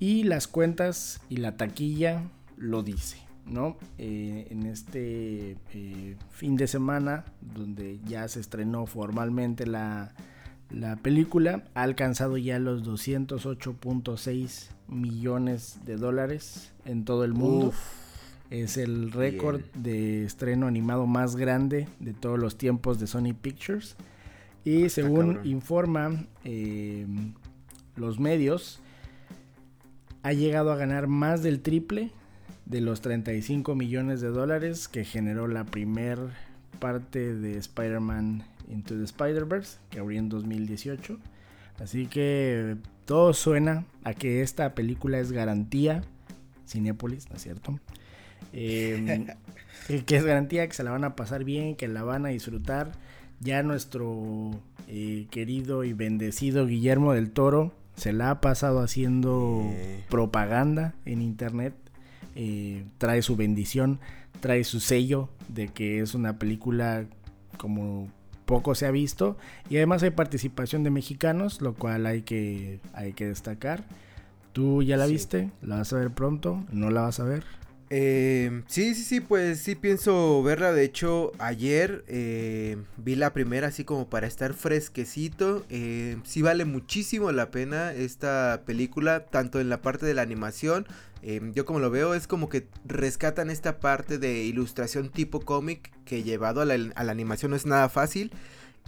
Y 0.00 0.24
las 0.24 0.48
cuentas 0.48 1.20
y 1.28 1.36
la 1.36 1.56
taquilla 1.56 2.24
lo 2.56 2.82
dice. 2.82 3.29
¿No? 3.50 3.76
Eh, 3.98 4.46
en 4.50 4.66
este 4.66 5.56
eh, 5.74 6.16
fin 6.30 6.56
de 6.56 6.66
semana, 6.66 7.24
donde 7.40 7.98
ya 8.04 8.26
se 8.28 8.40
estrenó 8.40 8.86
formalmente 8.86 9.66
la, 9.66 10.14
película, 11.02 11.64
ha 11.74 11.82
alcanzado 11.82 12.36
ya 12.36 12.58
los 12.58 12.84
208.6 12.84 14.68
millones 14.88 15.80
de 15.84 15.96
dólares 15.96 16.72
en 16.84 17.04
todo 17.04 17.24
el 17.24 17.34
mundo. 17.34 17.72
es 18.50 18.76
el 18.76 19.12
récord 19.12 19.60
de 19.74 20.24
estreno 20.24 20.66
animado 20.66 21.06
más 21.06 21.36
grande 21.36 21.88
de 21.98 22.12
todos 22.14 22.38
los 22.38 22.56
tiempos 22.56 22.98
de 23.00 23.06
Sony 23.06 23.34
Pictures. 23.40 23.96
Y 24.64 24.90
según 24.90 25.40
informan 25.44 26.28
eh, 26.44 27.06
los 27.96 28.20
medios, 28.20 28.80
ha 30.22 30.32
llegado 30.32 30.70
a 30.70 30.76
ganar 30.76 31.06
más 31.06 31.42
del 31.42 31.60
triple 31.60 32.12
de 32.70 32.80
los 32.80 33.00
35 33.00 33.74
millones 33.74 34.20
de 34.20 34.28
dólares 34.28 34.86
que 34.88 35.04
generó 35.04 35.48
la 35.48 35.64
primer 35.64 36.18
parte 36.78 37.34
de 37.34 37.58
Spider-Man 37.58 38.44
Into 38.68 38.94
the 38.96 39.04
Spider-Verse, 39.04 39.78
que 39.90 39.98
abrió 39.98 40.18
en 40.20 40.28
2018. 40.28 41.18
Así 41.80 42.06
que 42.06 42.76
todo 43.06 43.32
suena 43.34 43.84
a 44.04 44.14
que 44.14 44.42
esta 44.42 44.74
película 44.74 45.18
es 45.18 45.32
garantía. 45.32 46.02
Cinepolis, 46.68 47.28
¿no 47.30 47.36
es 47.36 47.42
cierto? 47.42 47.80
Em, 48.52 49.26
que 50.06 50.16
es 50.16 50.24
garantía 50.24 50.66
que 50.68 50.74
se 50.74 50.84
la 50.84 50.92
van 50.92 51.04
a 51.04 51.16
pasar 51.16 51.42
bien, 51.44 51.74
que 51.74 51.88
la 51.88 52.04
van 52.04 52.24
a 52.26 52.28
disfrutar. 52.28 52.92
Ya 53.40 53.62
nuestro 53.62 54.50
eh, 54.86 55.26
querido 55.30 55.82
y 55.82 55.92
bendecido 55.92 56.66
Guillermo 56.66 57.14
del 57.14 57.30
Toro 57.30 57.72
se 57.96 58.12
la 58.12 58.30
ha 58.30 58.40
pasado 58.40 58.80
haciendo 58.80 59.62
Eh. 59.64 60.04
propaganda 60.08 60.94
en 61.04 61.22
internet. 61.22 61.74
Eh, 62.34 62.84
trae 62.98 63.22
su 63.22 63.36
bendición, 63.36 63.98
trae 64.40 64.64
su 64.64 64.80
sello 64.80 65.28
de 65.48 65.68
que 65.68 66.00
es 66.00 66.14
una 66.14 66.38
película 66.38 67.06
como 67.58 68.08
poco 68.46 68.74
se 68.74 68.86
ha 68.86 68.90
visto. 68.90 69.36
Y 69.68 69.76
además 69.76 70.02
hay 70.02 70.10
participación 70.10 70.82
de 70.82 70.90
mexicanos, 70.90 71.60
lo 71.60 71.74
cual 71.74 72.06
hay 72.06 72.22
que, 72.22 72.80
hay 72.92 73.12
que 73.12 73.26
destacar. 73.26 73.84
¿Tú 74.52 74.82
ya 74.82 74.96
la 74.96 75.06
Sí. 75.06 75.12
viste? 75.12 75.50
¿La 75.62 75.76
vas 75.76 75.92
a 75.92 75.98
ver 75.98 76.10
pronto? 76.10 76.64
¿No 76.72 76.90
la 76.90 77.02
vas 77.02 77.20
a 77.20 77.24
ver? 77.24 77.44
Eh, 77.92 78.62
sí, 78.68 78.94
sí, 78.94 79.02
sí, 79.02 79.20
pues 79.20 79.60
sí 79.60 79.74
pienso 79.74 80.42
verla. 80.44 80.72
De 80.72 80.84
hecho, 80.84 81.32
ayer 81.38 82.04
eh, 82.06 82.76
vi 82.96 83.16
la 83.16 83.32
primera 83.32 83.68
así 83.68 83.84
como 83.84 84.08
para 84.08 84.26
estar 84.28 84.54
fresquecito. 84.54 85.64
Eh, 85.70 86.16
sí 86.24 86.40
vale 86.42 86.64
muchísimo 86.64 87.32
la 87.32 87.50
pena 87.50 87.92
esta 87.92 88.62
película, 88.64 89.26
tanto 89.26 89.60
en 89.60 89.68
la 89.68 89.82
parte 89.82 90.06
de 90.06 90.14
la 90.14 90.22
animación. 90.22 90.86
eh, 91.22 91.40
yo 91.54 91.64
como 91.66 91.80
lo 91.80 91.90
veo 91.90 92.14
es 92.14 92.26
como 92.26 92.48
que 92.48 92.66
rescatan 92.86 93.50
esta 93.50 93.78
parte 93.80 94.18
de 94.18 94.44
ilustración 94.44 95.10
tipo 95.10 95.40
cómic 95.40 95.90
que 96.06 96.22
llevado 96.22 96.62
a 96.62 96.64
la, 96.64 96.74
a 96.94 97.04
la 97.04 97.12
animación 97.12 97.50
no 97.50 97.56
es 97.56 97.66
nada 97.66 97.88
fácil. 97.88 98.30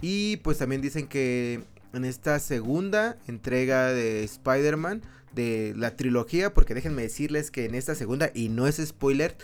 Y 0.01 0.37
pues 0.37 0.57
también 0.59 0.81
dicen 0.81 1.07
que 1.07 1.61
en 1.93 2.05
esta 2.05 2.39
segunda 2.39 3.17
entrega 3.27 3.87
de 3.93 4.23
Spider-Man 4.23 5.01
de 5.33 5.73
la 5.75 5.95
trilogía, 5.95 6.53
porque 6.53 6.73
déjenme 6.73 7.01
decirles 7.01 7.51
que 7.51 7.65
en 7.65 7.75
esta 7.75 7.95
segunda, 7.95 8.31
y 8.33 8.49
no 8.49 8.67
es 8.67 8.77
spoiler, 8.77 9.35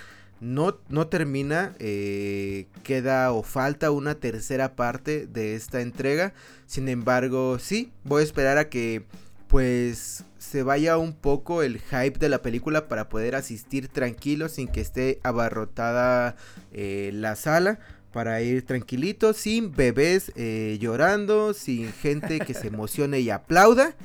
no, 0.42 0.78
no 0.88 1.08
termina, 1.08 1.76
eh, 1.80 2.68
queda 2.84 3.32
o 3.32 3.44
falta 3.44 3.92
una 3.92 4.16
tercera 4.16 4.76
parte 4.76 5.28
de 5.28 5.56
esta 5.56 5.82
entrega. 5.82 6.34
Sin 6.66 6.88
embargo, 6.88 7.60
sí, 7.60 7.92
voy 8.04 8.22
a 8.22 8.26
esperar 8.26 8.58
a 8.58 8.70
que 8.70 9.04
pues 9.48 10.24
se 10.38 10.64
vaya 10.64 10.98
un 10.98 11.14
poco 11.14 11.64
el 11.64 11.80
hype 11.80 12.20
de 12.20 12.30
la 12.30 12.42
película 12.42 12.88
para 12.88 13.10
poder 13.10 13.36
asistir 13.36 13.88
tranquilo 13.88 14.48
sin 14.48 14.68
que 14.68 14.80
esté 14.80 15.20
abarrotada 15.24 16.36
eh, 16.72 17.10
la 17.14 17.36
sala 17.36 17.80
para 18.12 18.42
ir 18.42 18.66
tranquilito, 18.66 19.34
sin 19.34 19.72
bebés 19.72 20.32
eh, 20.36 20.78
llorando, 20.80 21.54
sin 21.54 21.92
gente 21.94 22.40
que 22.40 22.54
se 22.54 22.68
emocione 22.74 23.20
y 23.20 23.30
aplauda. 23.30 23.96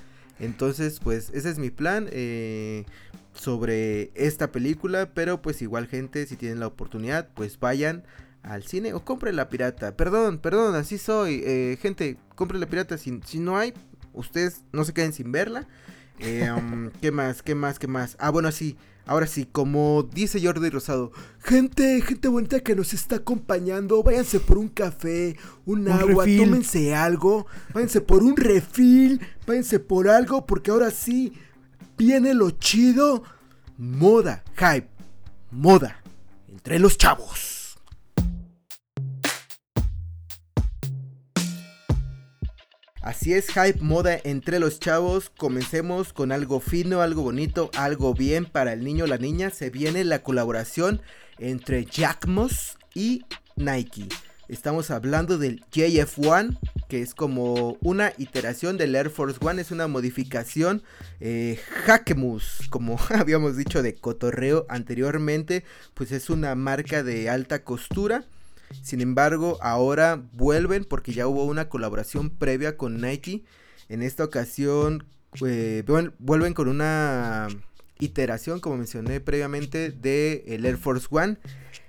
Entonces, 0.41 1.01
pues 1.01 1.31
ese 1.33 1.51
es 1.51 1.59
mi 1.59 1.71
plan 1.71 2.09
eh, 2.11 2.85
sobre 3.33 4.11
esta 4.15 4.51
película. 4.53 5.11
Pero 5.15 5.43
pues 5.43 5.63
igual 5.63 5.87
gente, 5.87 6.27
si 6.27 6.37
tienen 6.37 6.61
la 6.61 6.67
oportunidad, 6.67 7.29
pues 7.35 7.59
vayan 7.59 8.05
al 8.43 8.63
cine 8.65 8.95
o 8.95 9.05
compren 9.05 9.37
la 9.37 9.49
pirata. 9.49 9.97
Perdón, 9.97 10.39
perdón, 10.39 10.75
así 10.75 10.99
soy. 10.99 11.43
Eh, 11.45 11.79
gente, 11.81 12.19
compren 12.35 12.61
la 12.61 12.67
pirata. 12.67 12.99
Si, 12.99 13.21
si 13.25 13.39
no 13.39 13.57
hay, 13.57 13.75
ustedes 14.13 14.63
no 14.73 14.85
se 14.85 14.93
queden 14.93 15.13
sin 15.13 15.33
verla. 15.33 15.67
Eh, 16.19 16.51
um, 16.57 16.91
¿Qué 17.01 17.11
más? 17.11 17.43
¿Qué 17.43 17.55
más? 17.55 17.79
¿Qué 17.79 17.87
más? 17.87 18.17
Ah, 18.19 18.31
bueno, 18.31 18.53
sí. 18.53 18.77
Ahora 19.07 19.27
sí, 19.27 19.47
como 19.51 20.03
dice 20.15 20.41
Jordi 20.43 20.71
Rosado, 20.71 21.13
gente, 21.41 22.01
gente 22.01 22.29
bonita 22.29 22.61
que 22.61 22.75
nos 22.75 22.95
está 22.95 23.17
acompañando, 23.17 24.03
váyanse 24.03 24.41
por 24.41 24.57
un 24.57 24.69
café, 24.69 25.37
un, 25.67 25.81
Un 25.83 25.89
agua, 25.91 26.25
refil. 26.25 26.45
tómense 26.49 26.95
algo, 26.95 27.47
váyanse 27.75 28.01
por 28.01 28.23
un 28.23 28.35
refil, 28.37 29.21
váyanse 29.47 29.79
por 29.79 30.09
algo, 30.09 30.47
porque 30.47 30.71
ahora 30.71 30.91
sí 30.91 31.35
viene 31.99 32.33
lo 32.33 32.51
chido. 32.53 33.23
Moda, 33.77 34.43
hype, 34.57 34.89
moda, 35.51 36.01
entre 36.49 36.79
los 36.79 36.97
chavos. 36.97 37.54
Así 43.05 43.35
es, 43.35 43.49
hype 43.49 43.83
moda 43.83 44.19
entre 44.25 44.59
los 44.59 44.81
chavos. 44.81 45.29
Comencemos 45.29 46.15
con 46.15 46.33
algo 46.33 46.59
fino, 46.59 47.03
algo 47.03 47.21
bonito, 47.21 47.71
algo 47.77 48.15
bien 48.15 48.47
para 48.47 48.73
el 48.73 48.83
niño 48.83 49.05
o 49.05 49.07
la 49.07 49.19
niña. 49.19 49.51
Se 49.51 49.69
viene 49.69 50.05
la 50.05 50.23
colaboración 50.23 51.03
entre 51.39 51.85
Jack 51.85 52.27
Moss 52.27 52.79
y 52.95 53.27
Nike. 53.57 54.09
Estamos 54.49 54.91
hablando 54.91 55.37
del 55.37 55.63
JF1, 55.71 56.59
que 56.89 57.03
es 57.03 57.15
como 57.15 57.77
una 57.83 58.15
iteración 58.17 58.79
del 58.79 58.95
Air 58.95 59.11
Force 59.11 59.39
One, 59.43 59.61
es 59.61 59.71
una 59.71 59.87
modificación 59.87 60.83
eh, 61.21 61.61
Jacquemus, 61.85 62.63
como 62.71 62.99
habíamos 63.11 63.59
dicho 63.59 63.83
de 63.83 63.97
cotorreo 63.97 64.65
anteriormente, 64.71 65.63
pues 65.93 66.11
es 66.11 66.31
una 66.31 66.55
marca 66.55 67.03
de 67.03 67.29
alta 67.29 67.65
costura. 67.65 68.25
Sin 68.83 69.01
embargo, 69.01 69.59
ahora 69.63 70.23
vuelven 70.33 70.85
porque 70.85 71.13
ya 71.13 71.27
hubo 71.27 71.45
una 71.45 71.69
colaboración 71.69 72.31
previa 72.31 72.77
con 72.77 73.01
Nike. 73.01 73.45
En 73.89 74.03
esta 74.03 74.25
ocasión 74.25 75.05
eh, 75.47 75.83
vuel- 75.87 76.13
vuelven 76.19 76.55
con 76.55 76.69
una 76.69 77.49
iteración, 77.99 78.61
como 78.61 78.77
mencioné 78.77 79.21
previamente, 79.21 79.91
de 79.91 80.45
el 80.49 80.65
Air 80.67 80.77
Force 80.77 81.07
One, 81.11 81.39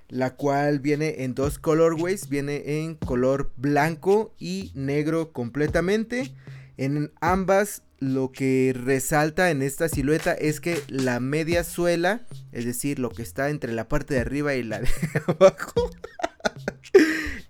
la 0.08 0.34
cual 0.36 0.78
viene 0.80 1.24
en 1.24 1.34
dos 1.34 1.58
colorways, 1.58 2.28
viene 2.28 2.82
en 2.84 2.94
color 2.94 3.52
blanco 3.56 4.34
y 4.38 4.70
negro 4.74 5.32
completamente. 5.32 6.32
En 6.76 7.12
ambas 7.20 7.82
lo 7.98 8.30
que 8.30 8.74
resalta 8.76 9.50
en 9.50 9.62
esta 9.62 9.88
silueta 9.88 10.32
es 10.34 10.60
que 10.60 10.82
la 10.88 11.18
media 11.20 11.64
suela, 11.64 12.20
es 12.52 12.64
decir, 12.66 12.98
lo 12.98 13.10
que 13.10 13.22
está 13.22 13.48
entre 13.48 13.72
la 13.72 13.88
parte 13.88 14.14
de 14.14 14.20
arriba 14.20 14.54
y 14.54 14.62
la 14.62 14.80
de 14.80 14.88
abajo, 15.26 15.90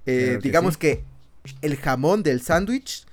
eh, 0.06 0.24
Claro 0.26 0.38
que 0.38 0.38
digamos 0.38 0.74
sí. 0.74 0.80
que 0.80 1.04
el 1.62 1.76
jamón 1.76 2.22
del 2.22 2.40
sándwich 2.42 3.06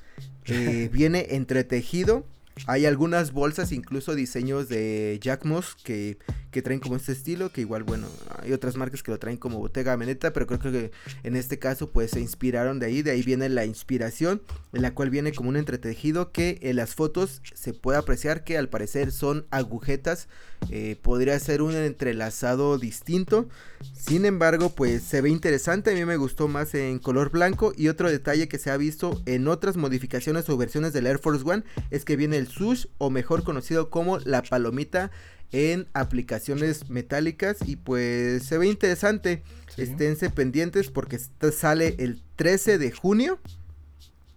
eh, 0.45 0.89
viene 0.93 1.27
entretejido. 1.31 2.25
Hay 2.67 2.85
algunas 2.85 3.31
bolsas, 3.31 3.71
incluso 3.71 4.15
diseños 4.15 4.69
de 4.69 5.19
Jack 5.21 5.45
Moss 5.45 5.75
que, 5.83 6.17
que 6.53 6.61
traen 6.61 6.79
como 6.79 6.95
este 6.95 7.11
estilo, 7.11 7.51
que 7.51 7.61
igual, 7.61 7.83
bueno, 7.83 8.07
hay 8.41 8.53
otras 8.53 8.77
marcas 8.77 9.03
que 9.03 9.11
lo 9.11 9.19
traen 9.19 9.37
como 9.37 9.57
Bottega 9.57 9.95
Veneta, 9.95 10.31
pero 10.31 10.47
creo 10.47 10.59
que 10.59 10.91
en 11.23 11.35
este 11.35 11.59
caso 11.59 11.91
pues 11.91 12.11
se 12.11 12.21
inspiraron 12.21 12.79
de 12.79 12.85
ahí, 12.85 13.01
de 13.01 13.11
ahí 13.11 13.23
viene 13.23 13.49
la 13.49 13.65
inspiración, 13.65 14.41
en 14.71 14.83
la 14.83 14.93
cual 14.93 15.09
viene 15.09 15.33
como 15.33 15.49
un 15.49 15.57
entretejido 15.57 16.31
que 16.31 16.59
en 16.61 16.77
las 16.77 16.95
fotos 16.95 17.41
se 17.53 17.73
puede 17.73 17.97
apreciar 17.97 18.43
que 18.43 18.57
al 18.57 18.69
parecer 18.69 19.11
son 19.11 19.45
agujetas, 19.49 20.27
eh, 20.69 20.95
podría 21.01 21.37
ser 21.39 21.61
un 21.61 21.75
entrelazado 21.75 22.77
distinto, 22.77 23.49
sin 23.93 24.25
embargo 24.25 24.69
pues 24.69 25.03
se 25.03 25.21
ve 25.21 25.29
interesante, 25.29 25.91
a 25.91 25.95
mí 25.95 26.05
me 26.05 26.17
gustó 26.17 26.47
más 26.47 26.73
en 26.75 26.99
color 26.99 27.31
blanco 27.31 27.73
y 27.75 27.89
otro 27.89 28.09
detalle 28.09 28.47
que 28.47 28.59
se 28.59 28.69
ha 28.69 28.77
visto 28.77 29.21
en 29.25 29.47
otras 29.47 29.75
modificaciones 29.75 30.47
o 30.49 30.57
versiones 30.57 30.93
del 30.93 31.07
Air 31.07 31.19
Force 31.19 31.43
One 31.43 31.63
es 31.89 32.05
que 32.05 32.15
viene 32.15 32.37
el 32.37 32.42
sush 32.47 32.87
o 32.97 33.09
mejor 33.09 33.43
conocido 33.43 33.89
como 33.89 34.19
la 34.19 34.41
palomita 34.43 35.11
en 35.51 35.87
aplicaciones 35.93 36.89
metálicas 36.89 37.57
y 37.65 37.75
pues 37.75 38.43
se 38.43 38.57
ve 38.57 38.67
interesante. 38.67 39.43
Sí. 39.75 39.83
Esténse 39.83 40.29
pendientes 40.29 40.89
porque 40.89 41.15
esta 41.15 41.51
sale 41.51 41.95
el 41.99 42.21
13 42.35 42.77
de 42.77 42.91
junio 42.91 43.39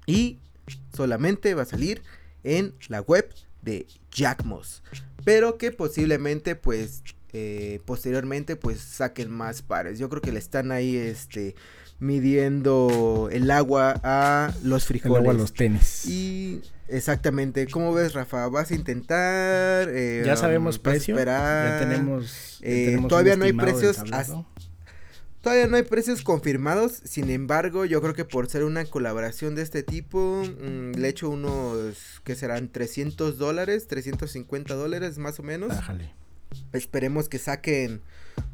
y 0.06 0.38
solamente 0.94 1.54
va 1.54 1.62
a 1.62 1.66
salir 1.66 2.02
en 2.44 2.74
la 2.88 3.00
web 3.00 3.28
de 3.62 3.86
Jack 4.10 4.44
Moss. 4.44 4.82
Pero 5.24 5.58
que 5.58 5.72
posiblemente 5.72 6.54
pues 6.54 7.02
eh, 7.32 7.80
posteriormente 7.84 8.56
pues 8.56 8.80
saquen 8.80 9.30
más 9.30 9.62
pares. 9.62 9.98
Yo 9.98 10.08
creo 10.08 10.22
que 10.22 10.32
le 10.32 10.38
están 10.38 10.70
ahí 10.70 10.96
este 10.96 11.54
midiendo 11.98 13.28
el 13.32 13.50
agua 13.50 14.00
a 14.02 14.52
los 14.62 14.82
El 14.84 14.88
frijoles. 14.88 15.18
agua 15.18 15.32
a 15.32 15.36
los 15.36 15.54
tenis. 15.54 16.06
Y 16.06 16.62
exactamente, 16.88 17.66
¿cómo 17.66 17.92
ves, 17.94 18.12
Rafa? 18.14 18.48
¿Vas 18.48 18.70
a 18.70 18.74
intentar? 18.74 19.88
Eh, 19.90 20.22
ya 20.24 20.36
sabemos 20.36 20.78
precio. 20.78 21.16
Ya 21.16 21.78
tenemos. 21.80 22.58
ya 22.60 22.68
Eh, 22.68 22.84
tenemos 22.86 23.08
todavía 23.08 23.36
no 23.36 23.44
hay 23.44 23.52
precios. 23.52 23.98
Todavía 25.40 25.68
no 25.68 25.76
hay 25.76 25.84
precios 25.84 26.22
confirmados, 26.22 27.00
sin 27.04 27.30
embargo, 27.30 27.84
yo 27.84 28.02
creo 28.02 28.14
que 28.14 28.24
por 28.24 28.48
ser 28.48 28.64
una 28.64 28.84
colaboración 28.84 29.54
de 29.54 29.62
este 29.62 29.84
tipo, 29.84 30.42
mm, 30.42 30.96
le 30.98 31.08
echo 31.08 31.30
unos, 31.30 32.20
que 32.24 32.34
serán 32.34 32.68
300 32.68 33.38
dólares, 33.38 33.86
350 33.86 34.74
dólares 34.74 35.18
más 35.18 35.38
o 35.38 35.44
menos. 35.44 35.68
Bájale. 35.68 36.12
Esperemos 36.72 37.28
que 37.28 37.38
saquen, 37.38 38.00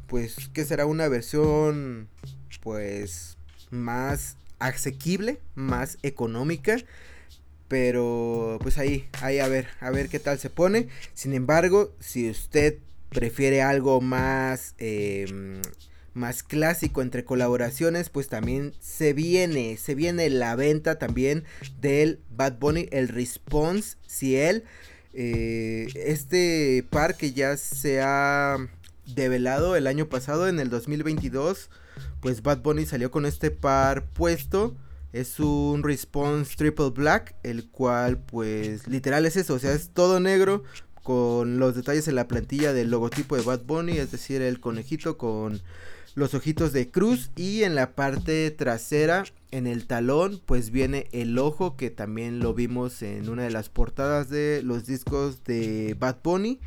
pues, 0.05 0.35
que 0.53 0.65
será 0.65 0.85
una 0.85 1.07
versión, 1.07 2.09
pues, 2.63 3.37
más 3.69 4.37
asequible, 4.59 5.39
más 5.55 5.97
económica. 6.01 6.77
Pero, 7.67 8.59
pues 8.61 8.77
ahí, 8.77 9.07
ahí 9.21 9.39
a 9.39 9.47
ver, 9.47 9.67
a 9.79 9.89
ver 9.89 10.09
qué 10.09 10.19
tal 10.19 10.39
se 10.39 10.49
pone. 10.49 10.87
Sin 11.13 11.33
embargo, 11.33 11.93
si 11.99 12.29
usted 12.29 12.77
prefiere 13.09 13.61
algo 13.61 13.99
más, 13.99 14.75
eh, 14.77 15.61
más 16.13 16.43
clásico 16.43 17.01
entre 17.01 17.25
colaboraciones, 17.25 18.09
pues 18.09 18.27
también 18.27 18.73
se 18.79 19.13
viene, 19.13 19.77
se 19.77 19.95
viene 19.95 20.29
la 20.29 20.55
venta 20.55 20.99
también 20.99 21.43
del 21.81 22.19
Bad 22.29 22.59
Bunny, 22.59 22.87
el 22.91 23.07
Response 23.07 23.97
Ciel. 24.07 24.63
Eh, 25.13 25.87
este 25.95 26.85
par 26.89 27.15
que 27.15 27.33
ya 27.33 27.57
se 27.57 28.01
ha 28.01 28.57
develado 29.05 29.75
el 29.75 29.87
año 29.87 30.07
pasado, 30.07 30.47
en 30.47 30.59
el 30.59 30.69
2022, 30.69 31.69
pues 32.19 32.41
Bad 32.41 32.61
Bunny 32.61 32.85
salió 32.85 33.11
con 33.11 33.25
este 33.25 33.51
par 33.51 34.05
puesto. 34.07 34.75
Es 35.11 35.39
un 35.39 35.83
Response 35.83 36.55
Triple 36.55 36.89
Black, 36.89 37.35
el 37.43 37.69
cual 37.69 38.17
pues 38.17 38.87
literal 38.87 39.25
es 39.25 39.35
eso, 39.35 39.53
o 39.53 39.59
sea, 39.59 39.73
es 39.73 39.89
todo 39.89 40.19
negro 40.19 40.63
con 41.03 41.59
los 41.59 41.75
detalles 41.75 42.07
en 42.07 42.15
la 42.15 42.27
plantilla 42.27 42.73
del 42.73 42.89
logotipo 42.89 43.35
de 43.35 43.43
Bad 43.43 43.63
Bunny, 43.65 43.97
es 43.97 44.11
decir, 44.11 44.41
el 44.41 44.59
conejito 44.59 45.17
con 45.17 45.61
los 46.15 46.33
ojitos 46.33 46.73
de 46.73 46.89
cruz 46.89 47.31
y 47.35 47.63
en 47.63 47.75
la 47.75 47.95
parte 47.95 48.49
trasera 48.51 49.23
en 49.51 49.67
el 49.67 49.87
talón 49.87 50.41
pues 50.45 50.69
viene 50.69 51.07
el 51.11 51.37
ojo 51.39 51.75
que 51.75 51.89
también 51.89 52.39
lo 52.39 52.53
vimos 52.53 53.01
en 53.01 53.29
una 53.29 53.43
de 53.43 53.49
las 53.49 53.69
portadas 53.69 54.29
de 54.29 54.61
los 54.63 54.85
discos 54.85 55.43
de 55.43 55.95
Bad 55.99 56.17
Bunny 56.23 56.59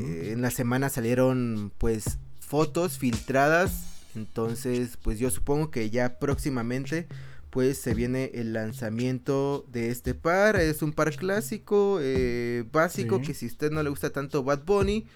eh, 0.00 0.30
en 0.32 0.40
la 0.40 0.50
semana 0.50 0.88
salieron 0.88 1.70
pues 1.76 2.18
fotos 2.40 2.98
filtradas 2.98 3.87
entonces 4.14 4.98
pues 5.02 5.18
yo 5.18 5.30
supongo 5.30 5.70
que 5.70 5.90
ya 5.90 6.18
próximamente 6.18 7.06
pues 7.50 7.78
se 7.78 7.94
viene 7.94 8.30
el 8.34 8.52
lanzamiento 8.52 9.64
de 9.72 9.90
este 9.90 10.14
par. 10.14 10.56
Es 10.56 10.82
un 10.82 10.92
par 10.92 11.14
clásico, 11.16 11.98
eh, 12.00 12.64
básico, 12.72 13.20
que 13.20 13.34
si 13.34 13.46
a 13.46 13.48
usted 13.48 13.70
no 13.70 13.82
le 13.82 13.90
gusta 13.90 14.10
tanto 14.10 14.42
Bad 14.42 14.64
Bunny, 14.64 15.06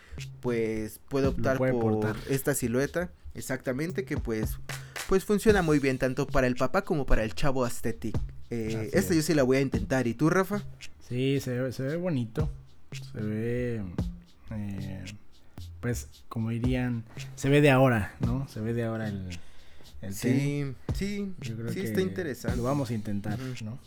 pues 0.40 1.00
puede 1.08 1.26
optar 1.28 1.58
por 1.58 2.16
esta 2.28 2.54
silueta. 2.54 3.10
Exactamente, 3.34 4.04
que 4.04 4.18
pues, 4.18 4.58
pues 5.08 5.24
funciona 5.24 5.62
muy 5.62 5.78
bien 5.78 5.98
tanto 5.98 6.26
para 6.26 6.46
el 6.46 6.56
papá 6.56 6.82
como 6.82 7.06
para 7.06 7.24
el 7.24 7.34
chavo 7.34 7.64
aesthetic. 7.64 8.18
Eh, 8.50 8.90
esta 8.92 9.14
yo 9.14 9.22
sí 9.22 9.34
la 9.34 9.42
voy 9.42 9.58
a 9.58 9.60
intentar. 9.60 10.06
¿Y 10.06 10.14
tú, 10.14 10.28
Rafa? 10.28 10.62
Sí, 11.08 11.40
se 11.40 11.58
ve, 11.58 11.72
se 11.72 11.82
ve 11.82 11.96
bonito. 11.96 12.50
Se 13.12 13.20
ve... 13.20 13.82
Eh, 14.50 15.04
pues, 15.82 16.08
como 16.28 16.48
dirían, 16.48 17.04
se 17.34 17.50
ve 17.50 17.60
de 17.60 17.70
ahora, 17.70 18.14
¿no? 18.20 18.48
Se 18.48 18.60
ve 18.60 18.72
de 18.72 18.84
ahora 18.84 19.08
el 19.08 19.38
sí, 20.10 20.74
sí, 20.94 21.34
sí 21.42 21.80
está 21.80 22.00
interesante. 22.00 22.56
Lo 22.56 22.62
vamos 22.62 22.90
a 22.90 22.94
intentar, 22.94 23.38
¿no? 23.62 23.78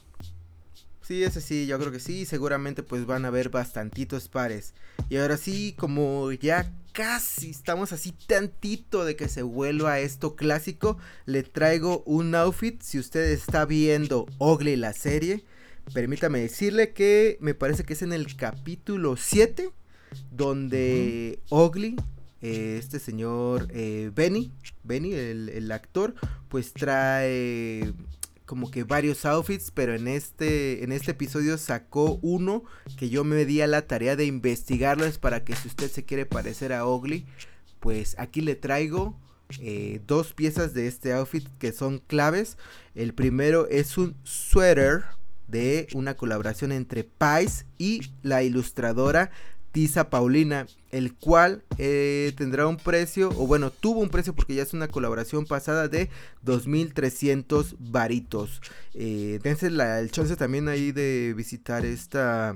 Sí, 1.02 1.24
ese 1.24 1.40
sí, 1.40 1.68
yo 1.68 1.80
creo 1.80 1.92
que 1.92 2.00
sí, 2.00 2.26
seguramente 2.26 2.82
pues 2.82 3.06
van 3.06 3.26
a 3.26 3.28
haber 3.30 3.50
bastantitos 3.50 4.28
pares. 4.28 4.74
Y 5.08 5.18
ahora 5.18 5.38
sí, 5.38 5.74
como 5.78 6.32
ya 6.32 6.74
casi 6.94 7.52
estamos 7.52 7.94
así 7.94 8.12
tantito 8.12 9.06
de 9.06 9.16
que 9.16 9.30
se 9.30 9.44
vuelva 9.44 10.00
esto 10.00 10.36
clásico, 10.36 10.98
le 11.26 11.44
traigo 11.44 12.02
un 12.06 12.36
outfit, 12.36 12.82
si 12.82 13.00
usted 13.00 13.32
está 13.32 13.66
viendo 13.66 14.26
Ogle 14.38 14.78
la 14.78 14.94
serie, 14.94 15.46
permítame 15.94 16.40
decirle 16.40 16.92
que 16.92 17.38
me 17.40 17.54
parece 17.54 17.84
que 17.84 17.94
es 17.94 18.02
en 18.02 18.12
el 18.12 18.36
capítulo 18.36 19.16
7, 19.16 19.70
donde 20.32 21.40
Ogly 21.50 21.96
eh, 22.42 22.78
este 22.78 23.00
señor 23.00 23.68
eh, 23.72 24.12
Benny, 24.14 24.52
Benny 24.84 25.14
el, 25.14 25.72
actor, 25.72 26.14
pues 26.48 26.74
trae 26.74 27.92
como 28.46 28.70
que 28.70 28.84
varios 28.84 29.26
outfits, 29.26 29.72
pero 29.72 29.96
en 29.96 30.08
este, 30.08 30.84
en 30.84 30.92
este 30.92 31.12
episodio 31.12 31.58
sacó 31.58 32.20
uno 32.22 32.64
que 32.98 33.10
yo 33.10 33.24
me 33.24 33.46
di 33.46 33.62
a 33.62 33.68
la 33.68 33.88
tarea 33.88 34.16
de 34.16 34.26
investigarlo, 34.26 35.06
es 35.06 35.18
para 35.18 35.44
que 35.44 35.56
si 35.56 35.68
usted 35.68 35.90
se 35.90 36.06
quiere 36.06 36.28
parecer 36.28 36.72
a 36.72 36.86
Ugly, 36.86 37.26
pues 37.80 38.16
aquí 38.20 38.42
le 38.42 38.56
traigo 38.56 39.18
eh, 39.60 40.02
dos 40.06 40.34
piezas 40.34 40.76
de 40.76 40.88
este 40.88 41.14
outfit 41.14 41.48
que 41.58 41.72
son 41.72 41.98
claves. 41.98 42.60
El 42.94 43.16
primero 43.16 43.68
es 43.70 43.98
un 43.98 44.16
sweater 44.24 45.06
de 45.48 45.88
una 45.94 46.16
colaboración 46.16 46.72
entre 46.72 47.04
Pais 47.04 47.66
y 47.80 48.02
la 48.22 48.44
ilustradora 48.44 49.32
Tiza 49.76 50.10
Paulina, 50.10 50.66
el 50.96 51.14
cual 51.14 51.62
eh, 51.78 52.32
tendrá 52.38 52.68
un 52.68 52.78
precio, 52.78 53.28
o 53.36 53.46
bueno, 53.48 53.70
tuvo 53.70 54.00
un 54.00 54.08
precio 54.08 54.34
porque 54.34 54.56
ya 54.56 54.64
es 54.64 54.74
una 54.74 54.88
colaboración 54.88 55.46
pasada 55.46 55.90
de 55.90 56.10
2.300 56.46 57.76
varitos. 57.80 58.62
Eh, 58.94 59.42
dense 59.44 59.70
la, 59.70 60.00
el 60.00 60.10
chance 60.10 60.38
también 60.38 60.70
ahí 60.70 60.94
de 60.94 61.34
visitar 61.36 61.86
esta 61.86 62.56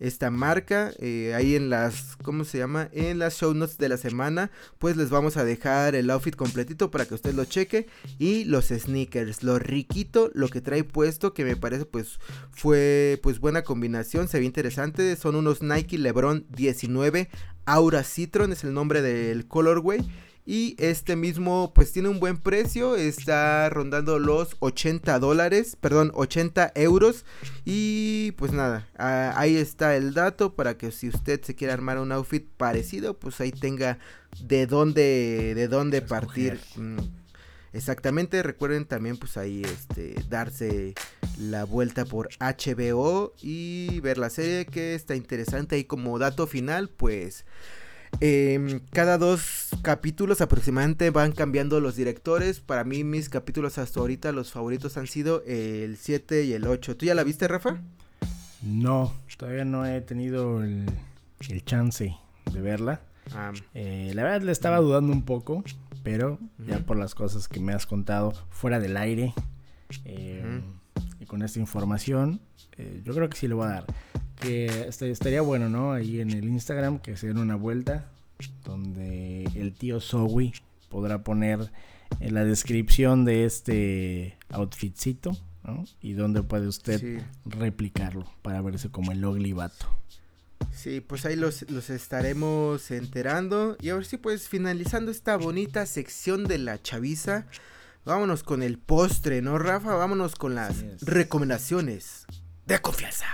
esta 0.00 0.30
marca. 0.30 0.92
Eh, 0.98 1.34
ahí 1.36 1.54
en 1.54 1.70
las, 1.70 2.16
¿cómo 2.22 2.44
se 2.44 2.58
llama? 2.58 2.88
En 2.92 3.18
las 3.18 3.36
show 3.36 3.54
notes 3.54 3.78
de 3.78 3.88
la 3.88 3.98
semana, 3.98 4.50
pues 4.78 4.96
les 4.96 5.10
vamos 5.10 5.36
a 5.36 5.44
dejar 5.44 5.94
el 5.94 6.10
outfit 6.10 6.34
completito 6.34 6.90
para 6.90 7.04
que 7.04 7.14
usted 7.14 7.34
lo 7.34 7.44
cheque. 7.44 7.86
Y 8.18 8.44
los 8.44 8.68
sneakers, 8.68 9.42
lo 9.42 9.58
riquito, 9.58 10.30
lo 10.34 10.48
que 10.48 10.60
trae 10.60 10.82
puesto, 10.84 11.34
que 11.34 11.44
me 11.44 11.56
parece 11.56 11.84
pues 11.84 12.18
fue 12.50 13.20
pues 13.22 13.38
buena 13.38 13.62
combinación, 13.62 14.26
se 14.26 14.38
ve 14.38 14.46
interesante. 14.46 15.14
Son 15.16 15.36
unos 15.36 15.62
Nike 15.62 15.98
Lebron 15.98 16.46
19 16.48 17.28
Aura 17.70 18.02
Citron, 18.02 18.52
es 18.52 18.64
el 18.64 18.74
nombre 18.74 19.00
del 19.00 19.46
colorway. 19.46 20.00
Y 20.46 20.74
este 20.78 21.14
mismo 21.14 21.70
pues 21.74 21.92
tiene 21.92 22.08
un 22.08 22.18
buen 22.18 22.38
precio, 22.38 22.96
está 22.96 23.68
rondando 23.68 24.18
los 24.18 24.56
80 24.58 25.20
dólares, 25.20 25.76
perdón, 25.80 26.10
80 26.14 26.72
euros. 26.74 27.24
Y 27.64 28.32
pues 28.32 28.52
nada, 28.52 28.88
ahí 28.96 29.56
está 29.56 29.94
el 29.94 30.12
dato 30.12 30.54
para 30.54 30.76
que 30.76 30.90
si 30.90 31.08
usted 31.08 31.40
se 31.42 31.54
quiere 31.54 31.72
armar 31.72 31.98
un 31.98 32.10
outfit 32.10 32.44
parecido, 32.56 33.14
pues 33.14 33.40
ahí 33.40 33.52
tenga 33.52 33.98
de 34.40 34.66
dónde, 34.66 35.54
de 35.54 35.68
dónde 35.68 36.02
partir. 36.02 36.58
Mm, 36.74 37.19
exactamente, 37.72 38.42
recuerden 38.42 38.84
también 38.84 39.16
pues 39.16 39.36
ahí 39.36 39.62
este 39.62 40.14
darse 40.28 40.94
la 41.38 41.64
vuelta 41.64 42.04
por 42.04 42.28
HBO 42.38 43.32
y 43.40 44.00
ver 44.00 44.18
la 44.18 44.30
serie 44.30 44.66
que 44.66 44.94
está 44.94 45.14
interesante 45.14 45.78
y 45.78 45.84
como 45.84 46.18
dato 46.18 46.46
final 46.46 46.88
pues 46.88 47.44
Em, 48.18 48.80
cada 48.90 49.16
dos 49.16 49.70
capítulos 49.82 50.40
aproximadamente 50.40 51.10
van 51.10 51.32
cambiando 51.32 51.80
los 51.80 51.96
directores. 51.96 52.60
Para 52.60 52.84
mí 52.84 53.04
mis 53.04 53.28
capítulos 53.28 53.78
hasta 53.78 54.00
ahorita 54.00 54.32
los 54.32 54.50
favoritos 54.50 54.96
han 54.96 55.06
sido 55.06 55.42
el 55.46 55.96
7 55.96 56.44
y 56.44 56.52
el 56.52 56.66
8. 56.66 56.96
¿Tú 56.96 57.06
ya 57.06 57.14
la 57.14 57.24
viste, 57.24 57.46
Rafa? 57.48 57.80
No, 58.62 59.14
todavía 59.38 59.64
no 59.64 59.86
he 59.86 60.00
tenido 60.02 60.62
el, 60.62 60.86
chance 61.64 62.14
de 62.52 62.60
verla. 62.60 63.00
Ah. 63.32 63.52
Eh, 63.74 64.12
la 64.14 64.24
verdad 64.24 64.42
le 64.42 64.52
estaba 64.52 64.78
dudando 64.78 65.12
un 65.12 65.24
poco, 65.24 65.64
pero 66.02 66.38
ya 66.66 66.80
por 66.80 66.96
las 66.96 67.14
cosas 67.14 67.48
que 67.48 67.60
me 67.60 67.72
has 67.72 67.86
contado 67.86 68.32
fuera 68.50 68.80
del 68.80 68.96
aire 68.96 69.34
em, 70.04 70.62
y 71.18 71.26
con 71.26 71.42
esta 71.42 71.58
información, 71.58 72.40
eh, 72.76 73.02
yo 73.04 73.14
creo 73.14 73.28
que 73.28 73.36
sí 73.36 73.48
le 73.48 73.54
voy 73.54 73.66
a 73.66 73.70
dar 73.70 73.86
que 74.40 74.88
estaría 74.88 75.42
bueno, 75.42 75.68
¿no? 75.68 75.92
Ahí 75.92 76.20
en 76.20 76.30
el 76.30 76.44
Instagram 76.44 76.98
que 76.98 77.16
se 77.16 77.28
den 77.28 77.38
una 77.38 77.56
vuelta 77.56 78.10
donde 78.64 79.44
el 79.54 79.74
tío 79.74 80.00
Zoe 80.00 80.52
podrá 80.88 81.22
poner 81.22 81.70
en 82.20 82.34
la 82.34 82.44
descripción 82.44 83.24
de 83.24 83.44
este 83.44 84.38
outfitcito, 84.48 85.36
¿no? 85.64 85.84
Y 86.00 86.14
donde 86.14 86.42
puede 86.42 86.66
usted 86.66 87.22
replicarlo 87.44 88.24
para 88.42 88.62
verse 88.62 88.88
como 88.90 89.12
el 89.12 89.24
ugly 89.24 89.52
vato. 89.52 89.86
Sí, 90.72 91.00
pues 91.00 91.26
ahí 91.26 91.36
los, 91.36 91.62
estaremos 91.62 92.90
enterando. 92.90 93.76
Y 93.82 93.90
ahora 93.90 94.04
sí, 94.04 94.16
pues 94.16 94.48
finalizando 94.48 95.10
esta 95.10 95.36
bonita 95.36 95.84
sección 95.84 96.44
de 96.44 96.56
la 96.56 96.80
chaviza, 96.80 97.46
vámonos 98.06 98.42
con 98.42 98.62
el 98.62 98.78
postre, 98.78 99.42
¿no, 99.42 99.58
Rafa? 99.58 99.94
Vámonos 99.94 100.36
con 100.36 100.54
las 100.54 101.02
recomendaciones 101.02 102.26
de 102.66 102.78
confianza. 102.78 103.26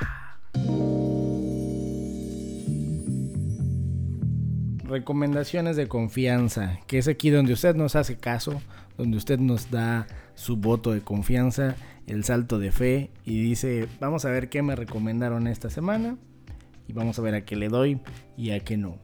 Recomendaciones 4.83 5.77
de 5.77 5.89
confianza, 5.89 6.81
que 6.87 6.99
es 6.99 7.07
aquí 7.07 7.31
donde 7.31 7.53
usted 7.53 7.77
nos 7.77 7.95
hace 7.97 8.17
caso, 8.17 8.61
donde 8.97 9.19
usted 9.19 9.39
nos 9.39 9.71
da 9.71 10.07
su 10.35 10.57
voto 10.57 10.93
de 10.93 11.01
confianza, 11.01 11.77
el 12.07 12.25
salto 12.25 12.59
de 12.59 12.73
fe 12.73 13.11
y 13.25 13.41
dice, 13.41 13.89
vamos 14.01 14.25
a 14.25 14.31
ver 14.31 14.49
qué 14.49 14.63
me 14.63 14.77
recomendaron 14.77 15.47
esta 15.47 15.71
semana 15.71 16.17
y 16.89 16.93
vamos 16.93 17.19
a 17.19 17.23
ver 17.23 17.35
a 17.35 17.45
qué 17.45 17.57
le 17.57 17.69
doy 17.69 18.01
y 18.37 18.51
a 18.51 18.61
qué 18.61 18.77
no. 18.77 18.99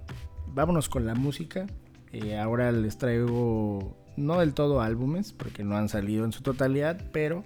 Vámonos 0.49 0.89
con 0.89 1.07
la 1.07 1.15
música. 1.15 1.67
Eh, 2.13 2.39
ahora 2.39 2.73
les 2.73 2.99
traigo 2.99 3.97
no 4.17 4.41
del 4.41 4.55
todo 4.55 4.81
álbumes 4.81 5.33
porque 5.33 5.65
no 5.65 5.77
han 5.77 5.89
salido 5.89 6.25
en 6.25 6.33
su 6.33 6.43
totalidad, 6.43 7.03
pero 7.13 7.45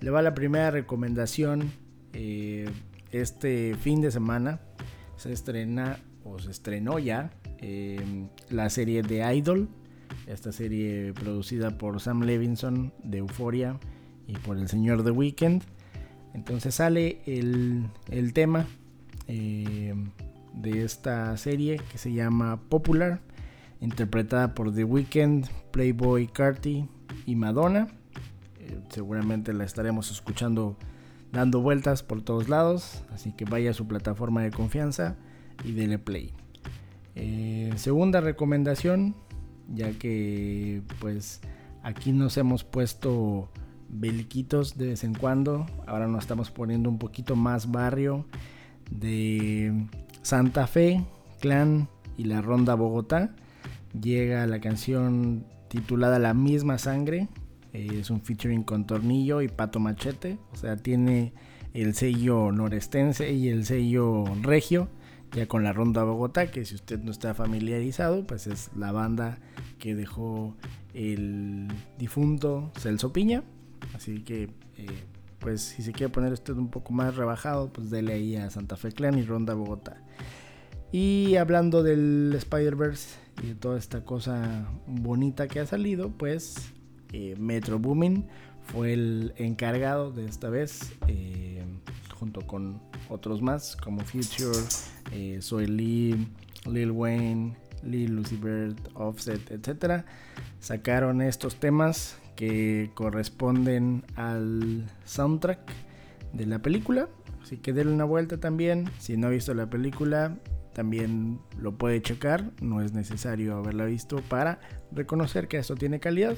le 0.00 0.10
va 0.10 0.22
la 0.22 0.34
primera 0.34 0.70
recomendación. 0.70 1.70
Eh, 2.12 2.68
este 3.12 3.74
fin 3.74 4.00
de 4.00 4.10
semana 4.10 4.60
se 5.16 5.32
estrena 5.32 5.98
o 6.24 6.38
se 6.38 6.50
estrenó 6.50 6.98
ya 6.98 7.30
em, 7.58 8.28
la 8.50 8.70
serie 8.70 9.02
de 9.02 9.34
Idol, 9.34 9.68
esta 10.26 10.52
serie 10.52 11.12
producida 11.14 11.76
por 11.78 12.00
Sam 12.00 12.22
Levinson 12.22 12.92
de 13.02 13.18
Euphoria 13.18 13.78
y 14.26 14.34
por 14.34 14.58
el 14.58 14.68
señor 14.68 15.04
The 15.04 15.10
Weeknd. 15.10 15.62
Entonces 16.34 16.74
sale 16.74 17.20
el, 17.26 17.90
tema 18.32 18.66
em, 19.28 20.10
de 20.54 20.84
esta 20.84 21.36
serie 21.36 21.80
que 21.92 21.98
se 21.98 22.12
llama 22.12 22.60
Popular, 22.68 23.20
interpretada 23.80 24.54
por 24.54 24.74
The 24.74 24.84
Weeknd, 24.84 25.46
Playboy 25.70 26.26
Carti 26.26 26.88
y 27.26 27.36
Madonna. 27.36 27.88
Eh, 28.58 28.80
seguramente 28.88 29.52
la 29.52 29.64
estaremos 29.64 30.10
escuchando 30.10 30.76
dando 31.30 31.60
vueltas 31.60 32.02
por 32.02 32.22
todos 32.22 32.48
lados, 32.48 33.04
así 33.12 33.32
que 33.32 33.44
vaya 33.44 33.70
a 33.70 33.74
su 33.74 33.86
plataforma 33.86 34.42
de 34.42 34.50
confianza 34.50 35.14
y 35.64 35.72
dele 35.72 35.98
play. 35.98 36.32
Eh, 37.14 37.72
segunda 37.76 38.20
recomendación, 38.20 39.14
ya 39.68 39.92
que 39.92 40.82
pues 41.00 41.40
Aquí 41.82 42.12
nos 42.12 42.36
hemos 42.36 42.64
puesto 42.64 43.48
beliquitos 43.88 44.76
de 44.76 44.88
vez 44.88 45.04
en 45.04 45.14
cuando. 45.14 45.66
Ahora 45.86 46.06
nos 46.06 46.24
estamos 46.24 46.50
poniendo 46.50 46.90
un 46.90 46.98
poquito 46.98 47.36
más 47.36 47.70
barrio 47.70 48.26
de 48.90 49.86
Santa 50.22 50.66
Fe, 50.66 51.04
Clan 51.40 51.88
y 52.16 52.24
la 52.24 52.40
Ronda 52.40 52.74
Bogotá. 52.74 53.34
Llega 54.00 54.46
la 54.46 54.60
canción 54.60 55.44
titulada 55.68 56.18
La 56.18 56.34
misma 56.34 56.78
sangre. 56.78 57.28
Eh, 57.72 57.98
es 58.00 58.10
un 58.10 58.20
featuring 58.20 58.62
con 58.62 58.86
Tornillo 58.86 59.42
y 59.42 59.48
Pato 59.48 59.80
Machete. 59.80 60.38
O 60.52 60.56
sea, 60.56 60.76
tiene 60.76 61.32
el 61.74 61.94
sello 61.94 62.52
norestense 62.52 63.32
y 63.32 63.48
el 63.48 63.64
sello 63.64 64.24
regio. 64.42 64.88
Ya 65.32 65.46
con 65.46 65.62
la 65.62 65.74
Ronda 65.74 66.04
Bogotá, 66.04 66.50
que 66.50 66.64
si 66.64 66.74
usted 66.74 67.00
no 67.00 67.10
está 67.10 67.34
familiarizado, 67.34 68.26
pues 68.26 68.46
es 68.46 68.70
la 68.74 68.92
banda 68.92 69.38
que 69.78 69.94
dejó 69.94 70.56
el 70.94 71.68
difunto 71.98 72.72
Celso 72.78 73.12
Piña. 73.12 73.42
Así 73.94 74.20
que, 74.20 74.44
eh, 74.76 74.86
pues 75.48 75.62
si 75.62 75.82
se 75.82 75.92
quiere 75.92 76.12
poner 76.12 76.30
usted 76.34 76.52
un 76.58 76.68
poco 76.68 76.92
más 76.92 77.16
rebajado, 77.16 77.72
pues 77.72 77.88
dele 77.88 78.12
ahí 78.12 78.36
a 78.36 78.50
Santa 78.50 78.76
Fe 78.76 78.92
Clan 78.92 79.18
y 79.18 79.22
Ronda 79.22 79.54
Bogotá. 79.54 79.96
Y 80.92 81.36
hablando 81.36 81.82
del 81.82 82.34
Spider-Verse 82.36 83.16
y 83.42 83.46
de 83.46 83.54
toda 83.54 83.78
esta 83.78 84.04
cosa 84.04 84.68
bonita 84.86 85.48
que 85.48 85.60
ha 85.60 85.64
salido, 85.66 86.10
pues 86.10 86.70
eh, 87.14 87.34
Metro 87.38 87.78
Boomin 87.78 88.26
fue 88.60 88.92
el 88.92 89.32
encargado 89.38 90.12
de 90.12 90.26
esta 90.26 90.50
vez, 90.50 90.92
eh, 91.06 91.64
junto 92.14 92.46
con 92.46 92.82
otros 93.08 93.40
más 93.40 93.74
como 93.74 94.02
Future, 94.02 94.58
eh, 95.12 95.38
Soy 95.40 95.66
Lee, 95.66 96.28
Lil 96.70 96.90
Wayne, 96.90 97.56
Lil 97.82 98.16
Lucy 98.16 98.36
Bird, 98.36 98.76
Offset, 98.92 99.50
etc. 99.50 100.04
Sacaron 100.60 101.22
estos 101.22 101.56
temas 101.56 102.18
que 102.38 102.92
corresponden 102.94 104.04
al 104.14 104.88
soundtrack 105.04 105.58
de 106.32 106.46
la 106.46 106.62
película. 106.62 107.08
Así 107.42 107.56
que 107.56 107.72
denle 107.72 107.92
una 107.92 108.04
vuelta 108.04 108.38
también. 108.38 108.88
Si 109.00 109.16
no 109.16 109.26
ha 109.26 109.30
visto 109.30 109.54
la 109.54 109.68
película, 109.68 110.38
también 110.72 111.40
lo 111.60 111.76
puede 111.76 112.00
checar. 112.00 112.52
No 112.62 112.80
es 112.80 112.92
necesario 112.92 113.56
haberla 113.56 113.86
visto 113.86 114.18
para 114.28 114.60
reconocer 114.92 115.48
que 115.48 115.58
esto 115.58 115.74
tiene 115.74 115.98
calidad. 115.98 116.36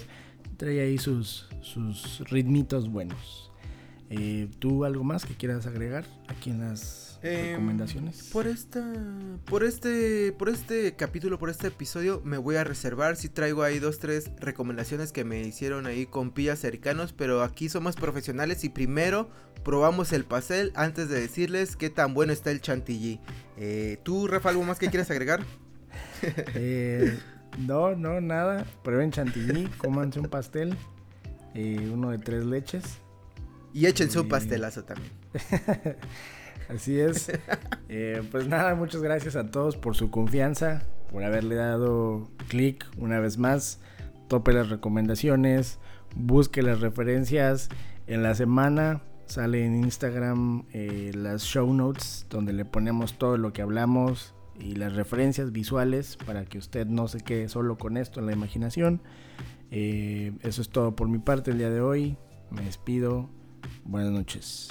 Trae 0.57 0.81
ahí 0.81 0.97
sus, 0.97 1.51
sus 1.61 2.21
ritmitos 2.31 2.91
buenos. 2.91 3.53
Eh, 4.09 4.49
¿Tú 4.59 4.87
algo 4.87 5.05
más 5.05 5.27
que 5.27 5.35
quieras 5.35 5.67
agregar 5.67 6.07
aquí 6.29 6.49
en 6.49 6.61
las 6.61 7.10
Em, 7.23 7.51
recomendaciones. 7.51 8.31
Por 8.33 8.47
esta, 8.47 8.83
por 9.45 9.63
este, 9.63 10.33
por 10.33 10.49
este 10.49 10.95
capítulo, 10.97 11.39
por 11.39 11.51
este 11.51 11.67
episodio, 11.67 12.23
me 12.25 12.39
voy 12.39 12.57
a 12.57 12.65
reservar. 12.65 13.17
Si 13.17 13.29
traigo 13.29 13.63
ahí 13.63 13.79
dos, 13.79 13.99
tres 13.99 14.31
recomendaciones 14.39 15.13
que 15.13 15.25
me 15.25 15.43
hicieron 15.43 15.87
ahí 15.87 16.07
con 16.07 16.31
pillas 16.31 16.59
cercanos, 16.59 17.13
pero 17.13 17.43
aquí 17.43 17.69
somos 17.69 17.97
profesionales 17.97 18.65
y 18.65 18.71
primero 18.71 19.29
probamos 19.63 20.13
el 20.15 20.25
pastel 20.25 20.73
antes 20.75 21.11
de 21.11 21.21
decirles 21.21 21.77
qué 21.77 21.91
tan 21.91 22.15
bueno 22.15 22.33
está 22.33 22.51
el 22.51 22.63
chantilly. 22.63 23.21
Eh, 23.59 23.99
¿Tú, 24.03 24.27
Rafa, 24.27 24.49
algo 24.49 24.65
más 24.65 24.79
que 24.79 24.89
quieres 24.89 25.11
agregar? 25.11 25.41
Eh, 26.55 27.19
no, 27.59 27.97
no, 27.97 28.21
nada. 28.21 28.67
Prueben 28.85 29.11
chantilly, 29.11 29.67
cómanse 29.79 30.21
un 30.21 30.29
pastel, 30.29 30.77
eh, 31.55 31.91
uno 31.91 32.11
de 32.11 32.19
tres 32.19 32.45
leches. 32.45 32.85
Y 33.73 33.87
échense 33.87 34.21
un 34.21 34.29
pastelazo 34.29 34.85
también. 34.85 35.13
Así 36.75 36.99
es. 36.99 37.33
Eh, 37.93 38.23
pues 38.31 38.47
nada, 38.47 38.77
muchas 38.77 39.03
gracias 39.03 39.35
a 39.35 39.51
todos 39.51 39.77
por 39.77 39.97
su 39.97 40.13
confianza, 40.13 40.85
por 41.11 41.25
haberle 41.25 41.57
dado 41.57 42.31
clic 42.47 42.87
una 42.97 43.19
vez 43.19 43.37
más. 43.37 43.81
Tope 44.29 44.53
las 44.53 44.69
recomendaciones, 44.69 45.81
busque 46.15 46.63
las 46.63 46.81
referencias. 46.81 47.69
En 48.07 48.23
la 48.23 48.37
semana 48.37 49.03
sale 49.27 49.67
en 49.67 49.75
Instagram 49.75 50.67
eh, 50.73 51.11
las 51.17 51.43
show 51.43 51.75
notes 51.75 52.27
donde 52.31 52.53
le 52.53 52.65
ponemos 52.65 53.19
todo 53.19 53.37
lo 53.39 53.53
que 53.53 53.63
hablamos 53.63 54.37
y 54.61 54.77
las 54.77 54.95
referencias 54.95 55.51
visuales 55.51 56.17
para 56.25 56.45
que 56.45 56.59
usted 56.59 56.87
no 56.87 57.09
se 57.09 57.19
quede 57.23 57.49
solo 57.49 57.77
con 57.77 57.97
esto 57.97 58.21
en 58.21 58.27
la 58.27 58.33
imaginación. 58.33 59.03
Eh, 59.73 60.31
eso 60.43 60.63
es 60.63 60.69
todo 60.69 60.95
por 60.95 61.09
mi 61.09 61.19
parte 61.19 61.51
el 61.51 61.59
día 61.59 61.71
de 61.71 61.81
hoy. 61.81 62.17
Me 62.53 62.63
despido. 62.63 63.29
Buenas 63.85 64.13
noches. 64.13 64.69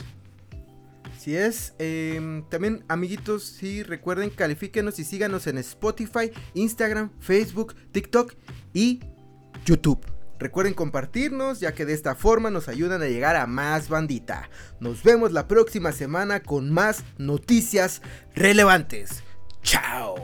Si 1.20 1.36
es. 1.36 1.74
Em, 1.80 2.48
también, 2.48 2.86
amiguitos, 2.88 3.44
sí, 3.44 3.84
recuerden, 3.84 4.30
califíquenos 4.30 5.00
y 5.00 5.04
síganos 5.04 5.48
en 5.48 5.58
Spotify, 5.58 6.32
Instagram, 6.54 7.12
Facebook, 7.20 7.76
TikTok 7.92 8.36
y 8.74 9.02
YouTube. 9.66 10.00
Recuerden 10.40 10.74
compartirnos, 10.74 11.60
ya 11.60 11.74
que 11.74 11.86
de 11.86 11.92
esta 11.94 12.16
forma 12.16 12.50
nos 12.50 12.70
ayudan 12.70 13.02
a 13.02 13.08
llegar 13.08 13.36
a 13.36 13.48
más 13.48 13.90
bandita. 13.90 14.50
Nos 14.80 15.04
vemos 15.04 15.34
la 15.34 15.50
próxima 15.50 15.92
semana 15.92 16.40
con 16.40 16.72
más 16.72 17.04
noticias 17.18 18.02
relevantes. 18.34 19.22
¡Chao! 19.62 20.16